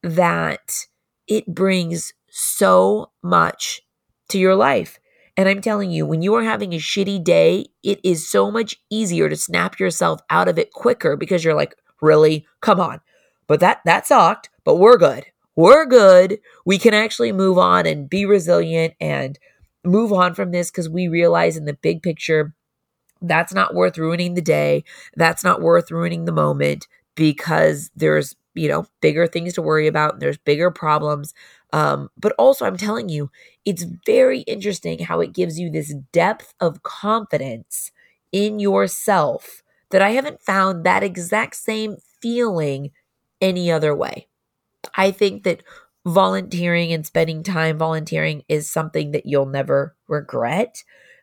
that 0.03 0.87
it 1.27 1.47
brings 1.47 2.13
so 2.29 3.11
much 3.23 3.83
to 4.29 4.39
your 4.39 4.57
life. 4.57 4.99
And 5.37 5.49
I'm 5.49 5.61
telling 5.61 5.91
you, 5.91 6.05
when 6.05 6.23
you 6.23 6.35
are 6.35 6.43
having 6.43 6.75
a 6.75 6.79
shitty 6.79 7.23
day, 7.25 7.67
it 7.83 8.01
is 8.05 8.29
so 8.29 8.51
much 8.51 8.77
easier 8.91 9.29
to 9.29 9.37
snap 9.37 9.79
yourself 9.79 10.21
out 10.29 10.49
of 10.49 10.59
it 10.59 10.73
quicker 10.73 11.17
because 11.17 11.45
you're 11.45 11.55
like, 11.55 11.75
really? 12.01 12.47
Come 12.61 12.81
on. 12.81 13.01
But 13.47 13.61
that 13.61 13.81
that 13.85 14.07
sucked, 14.07 14.51
but 14.65 14.77
we're 14.77 14.99
good. 14.99 15.25
We're 15.57 15.87
good. 15.87 16.39
We 16.65 16.79
can 16.79 16.95
actually 16.95 17.33
move 17.33 17.59
on 17.59 17.87
and 17.87 18.09
be 18.09 18.25
resilient 18.25 18.95
and 19.01 19.39
move 19.85 20.13
on 20.13 20.35
from 20.35 20.53
this 20.53 20.71
because 20.71 20.89
we 20.89 21.09
realize 21.09 21.57
in 21.57 21.65
the 21.65 21.75
big 21.75 22.03
picture 22.03 22.55
that's 23.21 23.55
not 23.55 23.75
worth 23.75 23.99
ruining 23.99 24.35
the 24.35 24.43
day. 24.43 24.85
That's 25.17 25.45
not 25.45 25.61
worth 25.61 25.91
ruining 25.91 26.25
the 26.25 26.33
moment 26.33 26.89
because 27.15 27.91
there's, 27.95 28.35
you 28.55 28.69
know, 28.69 28.87
bigger 29.01 29.27
things 29.27 29.55
to 29.55 29.63
worry 29.63 29.87
about. 29.87 30.15
and 30.15 30.23
There's 30.23 30.39
bigger 30.39 30.71
problems. 30.71 31.33
Um, 31.73 32.11
but 32.19 32.33
also, 32.39 32.67
I'm 32.67 32.77
telling 32.77 33.09
you, 33.09 33.31
it's 33.65 33.85
very 34.07 34.41
interesting 34.41 34.99
how 35.01 35.21
it 35.21 35.33
gives 35.33 35.59
you 35.59 35.71
this 35.71 35.95
depth 36.13 36.53
of 36.61 36.83
confidence 36.83 37.91
in 38.33 38.59
yourself 38.59 39.63
that 39.91 40.03
I 40.03 40.11
haven't 40.11 40.43
found 40.43 40.85
that 40.85 41.03
exact 41.03 41.57
same 41.57 41.97
feeling 42.21 42.91
any 43.41 43.71
other 43.71 43.95
way. 43.95 44.27
I 44.97 45.11
think 45.11 45.45
that 45.45 45.63
volunteering 46.05 46.93
and 46.93 47.07
spending 47.07 47.43
time 47.43 47.79
volunteering 47.79 48.43
is 48.49 48.71
something 48.71 49.13
that 49.13 49.27
you'll 49.27 49.47
never 49.47 49.97
regret. 50.09 50.83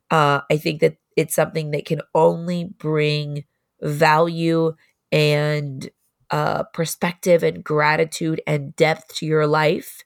Uh, 0.10 0.42
I 0.50 0.58
think 0.58 0.82
that 0.82 0.98
it's 1.16 1.36
something 1.36 1.72
that 1.72 1.86
can 1.86 2.02
only 2.16 2.66
bring 2.78 3.44
value 3.82 4.74
and 5.12 5.90
uh, 6.32 6.64
perspective 6.74 7.44
and 7.44 7.64
gratitude 7.64 8.42
and 8.48 8.76
depth 8.76 9.16
to 9.16 9.26
your 9.26 9.48
life. 9.48 10.04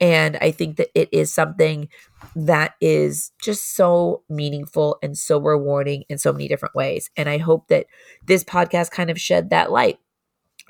And 0.00 0.36
I 0.40 0.50
think 0.50 0.76
that 0.76 0.88
it 0.94 1.08
is 1.10 1.32
something 1.32 1.88
that 2.34 2.74
is 2.80 3.32
just 3.42 3.74
so 3.76 4.24
meaningful 4.28 4.98
and 5.02 5.16
so 5.16 5.38
rewarding 5.40 6.04
in 6.08 6.18
so 6.18 6.32
many 6.32 6.48
different 6.48 6.74
ways. 6.74 7.10
And 7.16 7.28
I 7.28 7.38
hope 7.38 7.68
that 7.68 7.86
this 8.26 8.44
podcast 8.44 8.90
kind 8.90 9.08
of 9.08 9.20
shed 9.20 9.50
that 9.50 9.70
light 9.70 9.98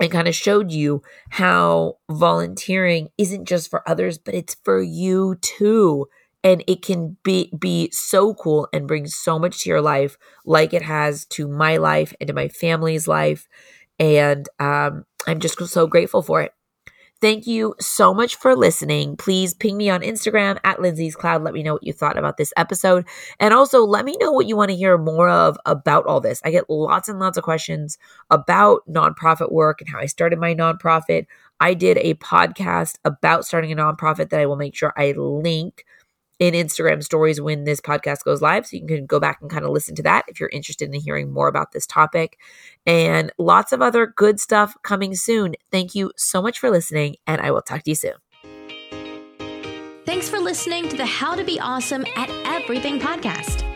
and 0.01 0.11
kind 0.11 0.29
of 0.29 0.35
showed 0.35 0.71
you 0.71 1.03
how 1.31 1.99
volunteering 2.11 3.09
isn't 3.19 3.47
just 3.47 3.71
for 3.71 3.89
others, 3.89 4.19
but 4.19 4.35
it's 4.35 4.57
for 4.65 4.83
you 4.83 5.37
too. 5.41 6.09
And 6.45 6.63
it 6.67 6.83
can 6.83 7.17
be 7.25 7.53
be 7.59 7.91
so 7.93 8.35
cool 8.35 8.69
and 8.73 8.87
bring 8.87 9.07
so 9.07 9.39
much 9.39 9.63
to 9.63 9.71
your 9.71 9.81
life, 9.81 10.17
like 10.45 10.73
it 10.73 10.83
has 10.83 11.25
to 11.27 11.49
my 11.49 11.77
life 11.77 12.15
and 12.21 12.29
to 12.29 12.35
my 12.35 12.49
family's 12.49 13.09
life. 13.09 13.49
And 13.99 14.49
um, 14.61 15.05
I'm 15.27 15.41
just 15.41 15.59
so 15.69 15.87
grateful 15.87 16.23
for 16.23 16.43
it. 16.43 16.53
Thank 17.23 17.47
you 17.47 17.75
so 17.81 18.13
much 18.13 18.37
for 18.37 18.55
listening. 18.55 19.17
Please 19.17 19.55
ping 19.55 19.79
me 19.79 19.89
on 19.89 20.03
Instagram 20.03 20.59
at 20.65 20.83
Lindsay 20.83 21.11
Dicola. 21.11 21.43
Let 21.43 21.55
me 21.55 21.63
know 21.63 21.73
what 21.73 21.83
you 21.83 21.95
thought 21.95 22.19
about 22.19 22.37
this 22.37 22.53
episode. 22.59 23.07
And 23.41 23.55
also 23.55 23.85
let 23.85 24.05
me 24.05 24.19
know 24.21 24.33
what 24.33 24.47
you 24.47 24.55
want 24.55 24.71
to 24.71 24.77
hear 24.77 24.99
more 24.99 25.31
of 25.31 25.57
about 25.65 26.05
all 26.05 26.21
this. 26.21 26.43
I 26.45 26.51
get 26.51 26.69
lots 26.69 27.09
and 27.09 27.19
lots 27.19 27.39
of 27.39 27.45
questions 27.45 27.97
about 28.29 28.83
nonprofit 28.87 29.51
work 29.51 29.81
and 29.81 29.89
how 29.89 29.99
I 29.99 30.07
started 30.07 30.39
my 30.39 30.55
nonprofit. 30.55 31.25
I 31.59 31.73
did 31.73 31.97
a 31.99 32.15
podcast 32.15 32.99
about 33.03 33.47
starting 33.47 33.73
a 33.73 33.77
nonprofit 33.77 34.29
that 34.29 34.41
I 34.41 34.45
will 34.45 34.57
make 34.57 34.75
sure 34.75 34.93
I 34.95 35.13
link 35.13 35.86
in 36.39 36.55
Instagram 36.55 37.03
stories 37.03 37.41
when 37.41 37.65
this 37.65 37.81
podcast 37.81 38.25
goes 38.25 38.43
live. 38.43 38.67
So 38.67 38.77
you 38.77 38.87
can 38.87 39.07
go 39.07 39.19
back 39.19 39.39
and 39.41 39.51
kind 39.51 39.65
of 39.65 39.71
listen 39.71 39.95
to 39.97 40.03
that 40.03 40.25
if 40.29 40.39
you're 40.39 40.51
interested 40.51 40.93
in 40.93 41.01
hearing 41.01 41.33
more 41.33 41.49
about 41.49 41.73
this 41.73 41.87
topic. 41.87 42.39
And 42.87 43.33
lots 43.39 43.73
of 43.73 43.83
other 43.83 44.07
good 44.07 44.39
stuff 44.41 44.77
coming 44.83 45.15
soon. 45.15 45.55
Thank 45.71 45.95
you 45.95 46.13
so 46.17 46.43
much 46.43 46.59
for 46.59 46.71
listening, 46.71 47.17
and 47.27 47.41
I 47.41 47.51
will 47.51 47.63
talk 47.63 47.83
to 47.85 47.91
you 47.91 47.95
soon. 47.95 48.15
Thanks 50.05 50.29
for 50.29 50.39
listening 50.39 50.89
to 50.89 50.97
the 50.97 51.07
How 51.07 51.35
to 51.35 51.43
Be 51.43 51.59
Awesome 51.59 52.05
at 52.15 52.31
Everything 52.45 53.01
podcast. 53.01 53.76